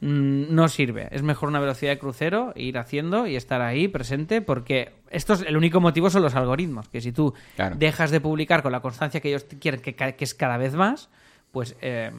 [0.00, 1.08] mm, no sirve.
[1.12, 5.42] Es mejor una velocidad de crucero, ir haciendo y estar ahí presente, porque esto es
[5.42, 6.88] el único motivo son los algoritmos.
[6.88, 7.76] Que si tú Claro.
[7.78, 11.08] dejas de publicar con la constancia que ellos quieren, que, que es cada vez más,
[11.52, 12.10] pues eh,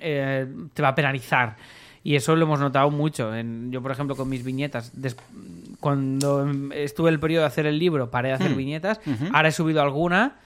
[0.00, 1.56] eh, te va a penalizar.
[2.02, 3.34] Y eso lo hemos notado mucho.
[3.34, 5.16] En- yo, por ejemplo, con mis viñetas, des-
[5.80, 8.56] cuando estuve el periodo de hacer el libro, paré de hacer Hmm.
[8.56, 9.00] viñetas.
[9.32, 10.36] Ahora he subido alguna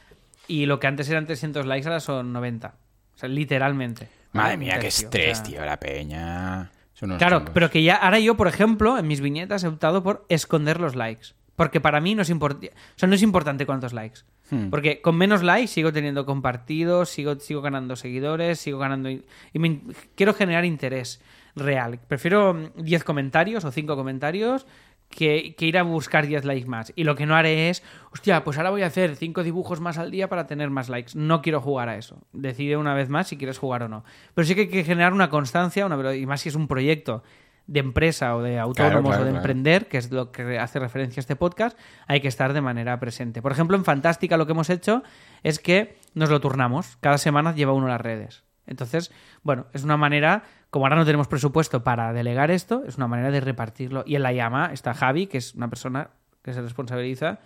[0.47, 2.75] y lo que antes eran 300 likes ahora son 90.
[3.15, 4.09] O sea, literalmente.
[4.33, 5.51] Madre mía, qué estrés, o sea.
[5.53, 6.71] tío, la peña.
[6.99, 7.51] Claro, chungos.
[7.55, 10.95] pero que ya ahora yo, por ejemplo, en mis viñetas he optado por esconder los
[10.97, 11.29] likes.
[11.57, 14.21] Porque para mí no es, import- o sea, no es importante cuántos likes.
[14.51, 14.71] Hmm.
[14.71, 19.11] Porque con menos likes sigo teniendo compartidos, sigo, sigo ganando seguidores, sigo ganando...
[19.11, 19.23] Y
[19.59, 19.81] me
[20.15, 21.21] quiero generar interés
[21.55, 22.01] real.
[22.07, 24.67] Prefiero mm, 10 comentarios o 5 comentarios
[25.11, 26.93] que, que ir a buscar 10 likes más.
[26.97, 27.83] Y lo que no haré es,
[28.13, 31.13] hostia, pues ahora voy a hacer 5 dibujos más al día para tener más likes.
[31.15, 32.23] No quiero jugar a eso.
[32.33, 34.05] Decide una vez más si quieres jugar o no.
[34.35, 37.23] Pero sí que hay que generar una constancia, una, y más si es un proyecto
[37.69, 39.37] de empresa o de autónomos claro, o de claro.
[39.37, 42.99] emprender, que es lo que hace referencia a este podcast, hay que estar de manera
[42.99, 43.43] presente.
[43.43, 45.03] Por ejemplo, en Fantástica lo que hemos hecho
[45.43, 46.97] es que nos lo turnamos.
[47.01, 48.43] Cada semana lleva uno las redes.
[48.67, 49.13] Entonces,
[49.43, 53.31] bueno, es una manera, como ahora no tenemos presupuesto para delegar esto, es una manera
[53.31, 54.03] de repartirlo.
[54.07, 56.11] Y en la llama está Javi, que es una persona
[56.43, 57.39] que se responsabiliza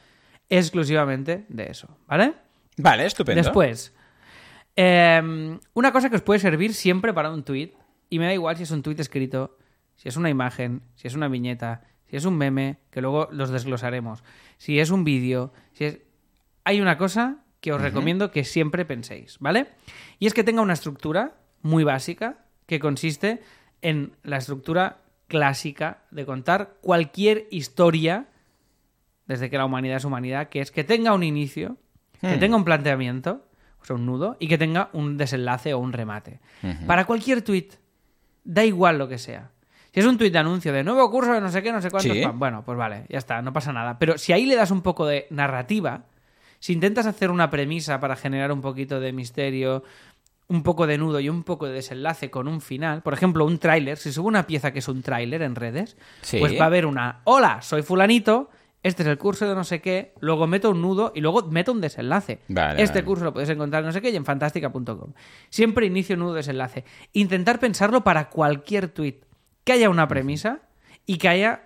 [0.49, 2.35] exclusivamente de eso, ¿vale?
[2.77, 3.43] Vale, estupendo.
[3.43, 3.93] Después,
[4.77, 7.73] eh, una cosa que os puede servir siempre para un tweet,
[8.09, 9.57] y me da igual si es un tweet escrito,
[10.03, 13.51] si es una imagen, si es una viñeta, si es un meme, que luego los
[13.51, 14.25] desglosaremos,
[14.59, 15.99] si es un vídeo, si es...
[16.65, 19.69] Hay una cosa que os recomiendo que siempre penséis, ¿vale?
[20.19, 23.43] Y es que tenga una estructura muy básica que consiste
[23.81, 24.99] en la estructura
[25.29, 28.27] clásica de contar cualquier historia
[29.29, 31.77] desde que la humanidad es humanidad, que es que tenga un inicio,
[32.21, 32.41] que Hmm.
[32.41, 33.47] tenga un planteamiento,
[33.81, 36.41] o sea, un nudo, y que tenga un desenlace o un remate.
[36.89, 37.69] Para cualquier tweet,
[38.43, 39.53] da igual lo que sea.
[39.93, 41.91] Si es un tweet de anuncio de nuevo curso de no sé qué, no sé
[41.91, 42.23] cuántos, Sí.
[42.35, 43.99] bueno, pues vale, ya está, no pasa nada.
[43.99, 46.05] Pero si ahí le das un poco de narrativa,
[46.59, 49.85] si intentas hacer una premisa para generar un poquito de misterio,
[50.49, 53.59] un poco de nudo y un poco de desenlace con un final, por ejemplo, un
[53.59, 56.39] tráiler, si subo una pieza que es un tráiler en redes, Sí.
[56.39, 58.49] pues va a haber una, hola, soy fulanito,
[58.83, 61.71] este es el curso de no sé qué, luego meto un nudo y luego meto
[61.73, 62.41] un desenlace.
[62.49, 63.05] Vale, este vale.
[63.05, 65.13] curso lo puedes encontrar en no sé qué y en fantástica.com.
[65.51, 66.85] Siempre inicio nudo desenlace.
[67.13, 69.21] Intentar pensarlo para cualquier tweet,
[69.65, 70.61] que haya una premisa
[71.07, 71.63] y que haya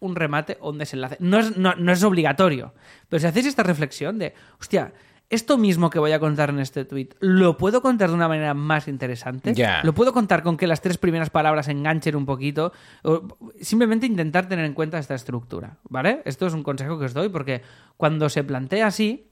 [0.00, 1.16] un remate o un desenlace.
[1.20, 2.74] No es, no, no es obligatorio,
[3.08, 4.92] pero si hacéis esta reflexión de, hostia,
[5.30, 8.52] esto mismo que voy a contar en este tweet, ¿lo puedo contar de una manera
[8.52, 9.54] más interesante?
[9.54, 9.80] Ya.
[9.84, 12.72] ¿Lo puedo contar con que las tres primeras palabras enganchen un poquito?
[13.04, 16.22] O simplemente intentar tener en cuenta esta estructura, ¿vale?
[16.24, 17.62] Esto es un consejo que os doy porque
[17.96, 19.28] cuando se plantea así,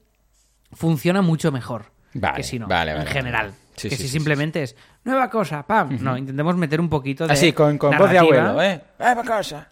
[0.71, 3.53] funciona mucho mejor Vale, que si no, vale, en vale, general.
[3.81, 5.97] Sí, que sí, si sí, simplemente es nueva cosa, pam.
[6.01, 7.33] No, intentemos meter un poquito de.
[7.33, 8.73] Así, con, con voz de abuelo, ¿eh?
[8.99, 9.69] ¡Eh, pa' casa!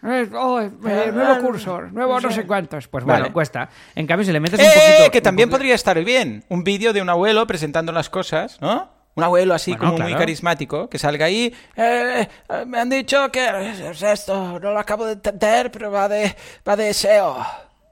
[0.00, 0.70] Eh, oh, eh,
[1.12, 2.86] nuevo curso, nuevo no sé cuántos.
[2.86, 3.20] Pues Vale.
[3.20, 3.68] bueno, cuesta.
[3.96, 4.70] En cambio, si le metes un ¡Eh!
[4.74, 5.10] poquito.
[5.10, 6.44] que un también poquito- podría estar bien.
[6.48, 8.96] Un vídeo de un abuelo presentando las cosas, ¿no?
[9.16, 11.52] Un abuelo así Bueno, como muy carismático, que salga ahí.
[11.74, 13.48] "Eh, eh, me han dicho que
[13.90, 16.32] es esto, no lo acabo de entender, pero va de,
[16.68, 17.36] va de SEO.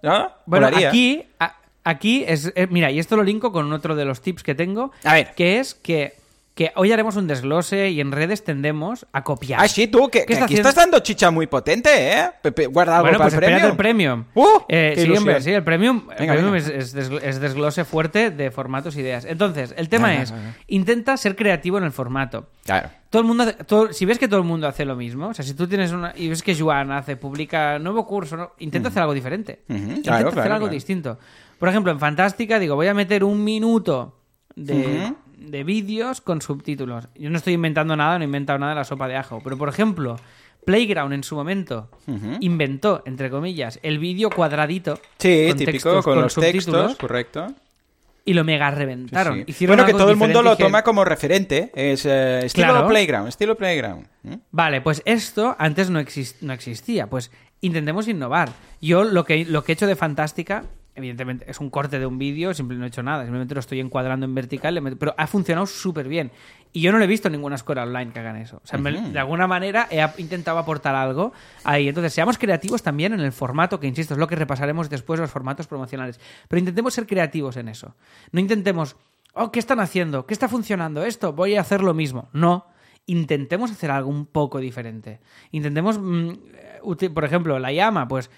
[0.02, 0.30] ¿No?
[0.46, 0.88] Bueno, Molaría.
[0.90, 1.56] aquí, a-
[1.88, 2.52] aquí es.
[2.54, 4.92] eh, mira, y esto lo linko con otro de los tips que tengo.
[5.04, 5.32] A ver.
[5.34, 6.14] Que es que,
[6.54, 9.60] que hoy haremos un desglose y en redes tendemos a copiar.
[9.62, 10.68] Ah, sí, tú, que, ¿Qué que está aquí haciendo?
[10.70, 12.30] estás dando chicha muy potente, ¿eh?
[12.42, 13.66] Pepe, guarda algo Bueno, para pues el premio.
[13.68, 14.24] el premium.
[14.34, 14.46] ¡Uh!
[14.68, 16.66] Eh, sí, hombre, sí, el premium, el Venga, premium venga.
[16.66, 19.26] Es, es desgl- es desglose fuerte de formatos e ideas.
[19.26, 20.34] Entonces, el tema Venga, es,
[20.68, 22.48] intenta ser creativo en el formato.
[22.64, 22.88] Claro.
[23.10, 25.44] Todo el mundo, todo- si ves que todo el mundo hace lo mismo, o sea,
[25.44, 28.52] si tú tienes una y ves que Joan hace, publica nuevo curso, ¿no?
[28.58, 29.60] intenta hacer algo diferente.
[29.68, 31.18] Ujú, intenta claro, hacer claro, algo distinto.
[31.58, 34.14] Por ejemplo, en Fantástica digo, voy a meter un minuto
[34.54, 37.08] de, de vídeos con subtítulos.
[37.14, 39.40] Yo no estoy inventando nada, no he inventado nada de la sopa de ajo.
[39.42, 40.16] Pero, por ejemplo,
[40.64, 41.88] Playground en su momento
[42.40, 44.98] inventó, entre comillas, el vídeo cuadradito.
[45.18, 46.64] Sí, con típico, textos, con, los subtítulos.
[46.64, 47.46] textos, correcto.
[48.24, 49.34] y lo mega reventaron.
[49.34, 49.50] Sí, sí.
[49.52, 51.70] Hicieron Bueno, que todo el mundo lo toma como referente.
[51.74, 52.88] Es eh, estilo Claro.
[52.88, 54.08] Playground, estilo Playground.
[54.24, 54.38] ¿eh?
[54.50, 57.06] Vale, pues esto antes no existía.
[57.06, 57.30] Pues
[57.60, 58.50] intentemos innovar.
[58.80, 60.64] Yo lo que, lo que he hecho de Fantástica,
[60.96, 63.80] evidentemente es un corte de un vídeo, simplemente no he hecho nada, simplemente lo estoy
[63.80, 66.32] encuadrando en vertical, le pero ha funcionado súper bien.
[66.72, 68.56] Y yo no lo he visto ninguna escuela online que hagan eso.
[68.62, 68.78] O sea,
[69.12, 71.32] de alguna manera he intentado aportar algo
[71.64, 71.88] ahí.
[71.88, 75.30] Entonces, seamos creativos también en el formato, que insisto, es lo que repasaremos después, los
[75.30, 76.20] formatos promocionales.
[76.48, 77.94] Pero intentemos ser creativos en eso.
[78.32, 78.96] No intentemos,
[79.32, 80.26] oh, ¿qué están haciendo?
[80.26, 81.32] ¿Qué está funcionando esto?
[81.32, 82.28] Voy a hacer lo mismo.
[82.34, 82.66] No
[83.06, 85.20] intentemos hacer algo un poco diferente.
[85.52, 86.30] Intentemos, mm,
[86.82, 88.30] uti- por ejemplo, la llama, pues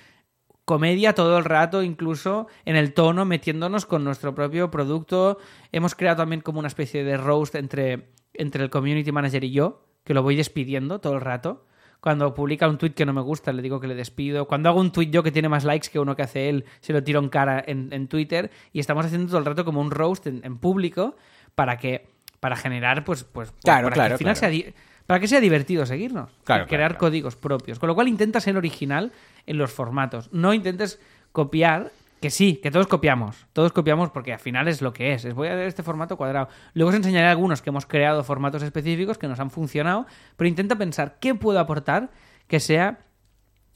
[0.69, 5.39] comedia todo el rato, incluso en el tono, metiéndonos con nuestro propio producto.
[5.73, 9.87] Hemos creado también como una especie de roast entre, entre el community manager y yo,
[10.05, 11.65] que lo voy despidiendo todo el rato.
[12.01, 14.47] Cuando publica un tweet que no me gusta, le digo que le despido.
[14.47, 16.93] Cuando hago un tweet yo que tiene más likes que uno que hace él, se
[16.93, 18.51] lo tiro en cara en, en Twitter.
[18.71, 21.17] Y estamos haciendo todo el rato como un roast en, en público
[21.55, 22.11] para que
[22.41, 24.55] para generar, pues, pues Claro, para claro, que al final claro.
[24.55, 24.73] sea
[25.09, 26.31] para que sea divertido seguirnos.
[26.45, 26.99] Claro, crear claro, claro.
[26.99, 27.79] códigos propios.
[27.79, 29.11] Con lo cual intenta ser original
[29.47, 30.29] en los formatos.
[30.33, 31.01] No intentes
[31.33, 33.47] copiar, que sí, que todos copiamos.
[33.55, 35.25] Todos copiamos porque al final es lo que es.
[35.25, 36.51] Es voy a ver este formato cuadrado.
[36.75, 40.07] Luego os enseñaré algunos que hemos creado formatos específicos que nos han funcionado,
[40.37, 42.11] pero intenta pensar qué puedo aportar
[42.47, 42.99] que sea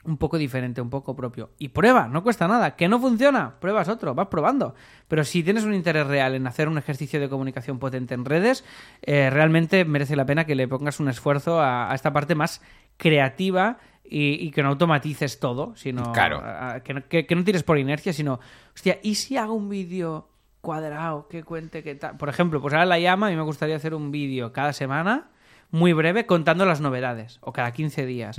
[0.05, 1.51] un poco diferente, un poco propio.
[1.59, 2.75] Y prueba, no cuesta nada.
[2.75, 3.61] ¿Que no funciona?
[3.61, 4.75] Pruebas otro, vas probando.
[5.09, 8.65] Pero si tienes un interés real en hacer un ejercicio de comunicación potente en redes,
[9.03, 12.61] eh, realmente merece la pena que le pongas un esfuerzo a, a esta parte más
[12.97, 16.39] creativa y, y que no automatices todo, sino Claro.
[16.41, 18.41] a- a- que, no, que- que no tires por inercia, sino,
[18.75, 20.29] hostia, ¿y si hago un vídeo
[20.61, 22.17] cuadrado que cuente que tal?
[22.17, 25.29] Por ejemplo, pues ahora la llama y me gustaría hacer un vídeo cada semana
[25.73, 28.37] muy breve contando las novedades o cada 15 días.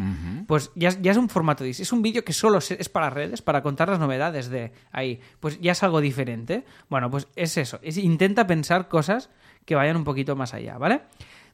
[0.47, 3.41] Pues ya, es- ya es un formato Es un vídeo que solo es para redes,
[3.41, 5.19] para contar las novedades de ahí.
[5.41, 6.63] Pues ya es algo diferente.
[6.89, 7.79] Bueno, pues es eso.
[7.81, 9.29] Es- intenta pensar cosas
[9.65, 11.01] que vayan un poquito más allá, ¿vale?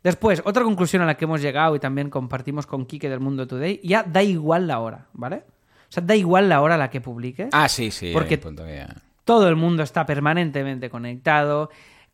[0.03, 3.47] Después, otra conclusión a la que hemos llegado y también compartimos con Kike del Mundo
[3.47, 5.43] Today, ya da igual la hora, ¿vale?
[5.89, 7.49] O sea, da igual la hora a la que publiques.
[7.51, 8.11] Ah, sí, sí.
[8.13, 8.63] Porque- punto
[9.25, 11.69] Todo el mundo está permanentemente conectado.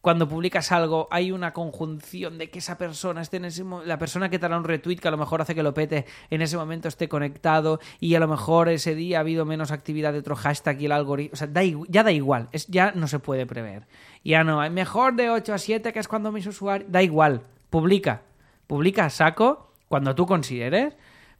[0.06, 3.97] Cuando publicas algo, hay una conjunción de que esa persona esté en ese mo- la
[3.97, 6.43] persona que te hará un retweet que a lo mejor hace que lo pete en
[6.43, 10.20] ese momento esté conectado y a lo mejor ese día ha habido menos actividad de
[10.20, 13.18] otro hashtag y el algoritmo, o sea, da ya da igual, es ya no se
[13.18, 13.88] puede prever.
[14.24, 17.41] Ya no, hay mejor de 8 a 7 que es cuando mis usuarios, da igual,
[17.72, 18.22] publica,
[18.68, 20.93] publica saco cuando tú consideres.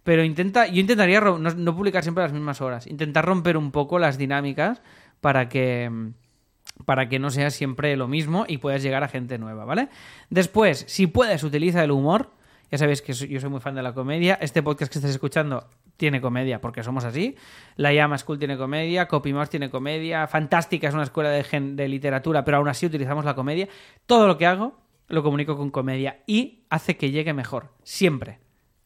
[0.03, 2.88] Pero intenta, yo intentaría no, no publicar siempre a las mismas horas.
[2.88, 4.82] Intentar romper un poco las dinámicas
[5.22, 6.13] para que
[6.84, 9.89] para que no sea siempre lo mismo y puedas llegar a gente nueva, ¿vale?
[10.30, 12.32] Después, si puedes, utiliza el humor.
[12.71, 14.38] Ya sabéis que yo soy muy fan de la comedia.
[14.41, 17.36] Este podcast que estáis escuchando tiene comedia, porque somos así.
[17.78, 22.43] La Llama School tiene comedia, Copymouse tiene comedia, Fantástica es una escuela de, de literatura,
[22.43, 23.69] pero aún así utilizamos la comedia.
[24.05, 28.39] Todo lo que hago lo comunico con comedia y hace que llegue mejor, siempre.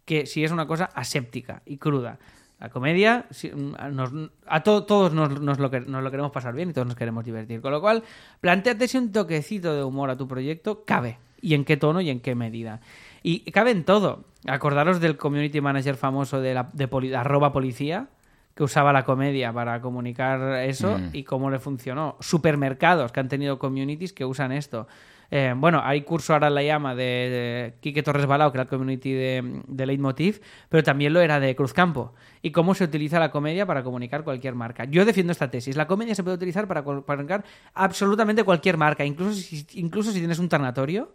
[0.05, 2.19] Que si es una cosa aséptica y cruda.
[2.59, 4.11] La comedia, si- nos-
[4.45, 6.95] a to- todos nos, nos lo, que- nos lo queremos pasar bien y todos nos
[6.97, 7.61] queremos divertir.
[7.61, 8.03] Con lo cual,
[8.41, 11.17] planteate si un toquecito de humor a tu proyecto cabe.
[11.41, 12.81] Y en qué tono y en qué medida.
[13.23, 14.25] Y cabe en todo.
[14.45, 18.07] Acordaros del community manager famoso de, la, de poli- arroba policía,
[18.55, 21.09] que usaba la comedia para comunicar eso Mm.
[21.13, 22.17] y cómo le funcionó.
[22.19, 24.85] Supermercados que han tenido communities que usan esto.
[25.31, 28.63] Eh, bueno, hay curso ahora en la llama de, de Quique Torres Balao, que era
[28.63, 32.13] el community de, Leitmotiv, pero también lo era de Cruzcampo.
[32.41, 34.85] Y cómo se utiliza la comedia para comunicar cualquier marca.
[34.85, 35.75] Yo defiendo esta tesis.
[35.75, 39.05] La comedia se puede utilizar para comunicar absolutamente cualquier marca.
[39.05, 41.13] Incluso si, incluso si tienes un tanatorio,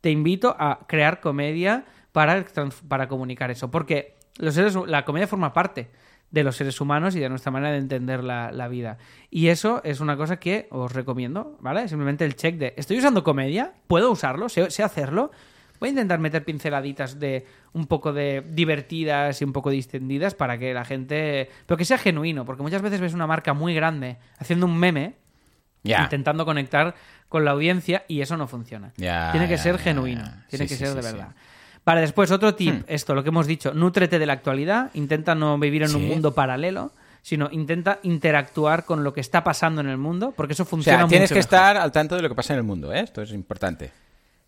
[0.00, 2.44] te invito a crear comedia para,
[2.88, 3.70] para comunicar eso.
[3.70, 5.90] Porque los seres, la comedia forma parte
[6.30, 8.98] de los seres humanos y de nuestra manera de entender la, la vida.
[9.30, 11.88] Y eso es una cosa que os recomiendo, ¿vale?
[11.88, 13.72] Simplemente el check de, ¿estoy usando comedia?
[13.86, 14.48] ¿Puedo usarlo?
[14.48, 15.30] ¿Sé, sé hacerlo?
[15.80, 20.58] Voy a intentar meter pinceladitas de un poco de divertidas y un poco distendidas para
[20.58, 21.50] que la gente...
[21.66, 25.14] Pero que sea genuino, porque muchas veces ves una marca muy grande haciendo un meme
[26.04, 26.94] intentando conectar
[27.28, 28.92] con la audiencia y eso no funciona.
[29.32, 31.12] Tiene que ser genuino, tiene Sí, que sí, ser de sí.
[31.12, 31.34] verdad.
[31.86, 32.84] Vale, después otro tip, Hmm.
[32.86, 36.34] esto, lo que hemos dicho, nútrete de la actualidad, intenta no vivir en un mundo
[36.34, 40.66] paralelo, sino intenta interactuar con lo que está pasando en el mundo, porque eso O
[40.66, 41.56] funciona sea, tienes mucho que mejor.
[41.58, 43.00] estar al tanto de lo que pasa en el mundo, ¿eh?
[43.00, 43.90] Esto es importante.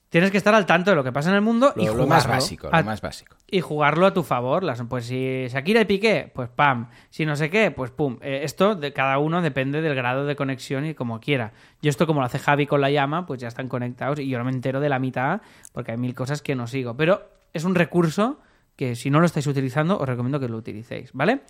[0.09, 2.03] Tienes que estar al tanto de lo que pasa en el mundo y Lo, jugarlo.
[2.03, 3.37] lo más básico, a- lo más básico.
[3.49, 4.63] y jugarlo a tu favor.
[4.63, 6.89] Las, pues si Shakira y Piqué, pues pam.
[7.11, 8.19] Si no sé qué, pues pum.
[8.23, 11.53] Eh, esto de cada uno depende del grado de conexión y como quiera.
[11.83, 14.39] Yo esto como lo hace Javi con la llama, pues ya están conectados y yo
[14.39, 15.41] no me entero de la mitad
[15.73, 16.97] porque hay mil cosas que no sigo.
[16.97, 18.39] Pero es un recurso
[18.77, 21.41] que si no lo estáis utilizando os recomiendo que lo utilicéis, ¿vale?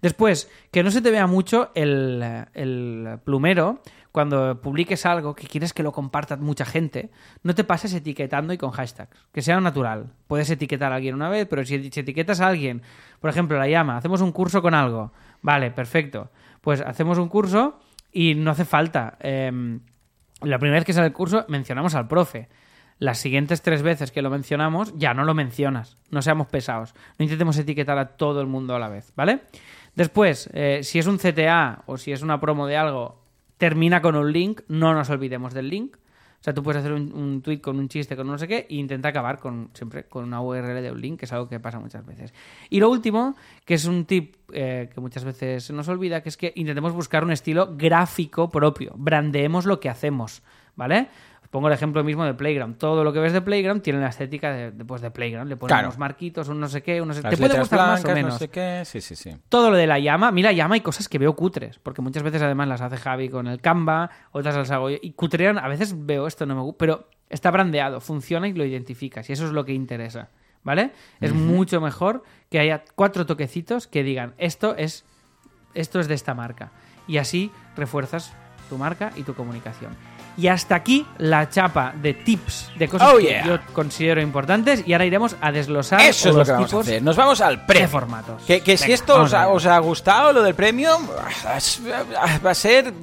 [0.00, 2.22] Después, que no se te vea mucho el,
[2.54, 3.80] el plumero
[4.12, 7.10] cuando publiques algo que quieres que lo comparta mucha gente,
[7.42, 9.26] no te pases etiquetando y con hashtags.
[9.32, 10.12] Que sea natural.
[10.26, 12.82] Puedes etiquetar a alguien una vez, pero si, etiquetas a alguien,
[13.20, 15.12] por ejemplo, la llama, hacemos un curso con algo.
[15.42, 16.30] Vale, perfecto.
[16.60, 17.78] Pues hacemos un curso
[18.12, 19.16] y no hace falta.
[19.20, 19.80] em,
[20.40, 22.48] la primera vez que sale el curso mencionamos al profe.
[22.98, 25.96] Las siguientes tres veces que lo mencionamos ya no lo mencionas.
[26.10, 26.94] No seamos pesados.
[27.18, 29.42] No intentemos etiquetar a todo el mundo a la vez, ¿vale?
[29.94, 33.20] Después, eh, si es un CTA o si es una promo de algo,
[33.58, 34.62] termina con un link.
[34.68, 35.96] No nos olvidemos del link.
[36.40, 38.66] O sea, tú puedes hacer un, un tweet con un chiste, con no sé qué,
[38.70, 41.58] e intenta acabar con siempre con una URL de un link, que es algo que
[41.58, 42.32] pasa muchas veces.
[42.70, 43.34] Y lo último,
[43.64, 46.92] que es un tip eh, que muchas veces se nos olvida, que es que intentemos
[46.92, 48.94] buscar un estilo gráfico propio.
[48.96, 50.42] Brandeemos lo que hacemos,
[50.76, 51.08] ¿vale?
[51.50, 52.76] Pongo el ejemplo mismo de Playground.
[52.76, 55.48] Todo lo que ves de Playground tiene la estética de, de, pues, de Playground.
[55.48, 55.88] Le ponen Claro.
[55.88, 58.34] unos marquitos, un no sé qué, un no sé Te puede gustar más o menos
[58.34, 58.82] no sé qué.
[58.84, 59.34] Sí, sí, sí.
[59.48, 62.42] todo lo de la llama, mira, llama hay cosas que veo cutres, porque muchas veces
[62.42, 65.94] además las hace Javi con el Canva, otras las hago yo, y cutrean, a veces
[66.06, 69.52] veo esto, no me gusta, pero está brandeado, funciona y lo identificas, y eso es
[69.52, 70.28] lo que interesa,
[70.64, 70.90] ¿vale?
[71.20, 75.04] Es mucho mejor que haya cuatro toquecitos que digan, esto es,
[75.72, 76.72] esto es de esta marca,
[77.06, 78.34] y así refuerzas
[78.68, 79.92] tu marca y tu comunicación.
[80.38, 84.92] Y hasta aquí la chapa de tips, de cosas Oh, que yo considero importantes, y
[84.92, 87.02] ahora iremos a desglosar Eso es lo que vamos a tipos hacer.
[87.02, 87.88] Nos vamos al premio.
[87.88, 88.42] formatos.
[88.44, 90.96] Que, que si esto os ha, os ha gustado, lo del premio,
[92.44, 92.94] va a ser...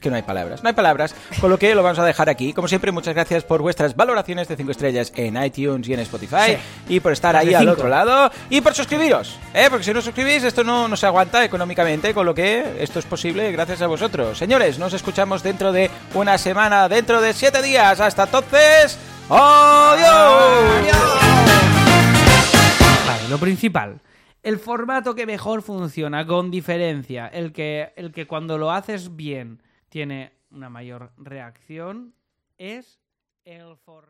[0.00, 1.14] Es que no hay palabras, no hay palabras.
[1.42, 2.54] Con lo que lo vamos a dejar aquí.
[2.54, 6.56] Como siempre, muchas gracias por vuestras valoraciones de 5 estrellas en iTunes y en Spotify.
[6.88, 8.30] Y por estar Las ahí al otro lado.
[8.48, 9.66] Y por suscribiros, ¿eh?
[9.68, 12.14] Porque si no os suscribís, esto no, no se aguanta económicamente.
[12.14, 14.38] Con lo que esto es posible gracias a vosotros.
[14.38, 18.00] Señores, nos escuchamos dentro de una semana, dentro de 7 días.
[18.00, 18.98] Hasta entonces...
[19.28, 20.96] ¡Adiós!
[23.06, 24.00] Vale, lo principal.
[24.42, 29.60] El formato que mejor funciona, con diferencia, el que, el que cuando lo haces bien
[29.90, 32.14] tiene una mayor reacción,
[32.56, 32.98] es
[33.44, 34.08] el for...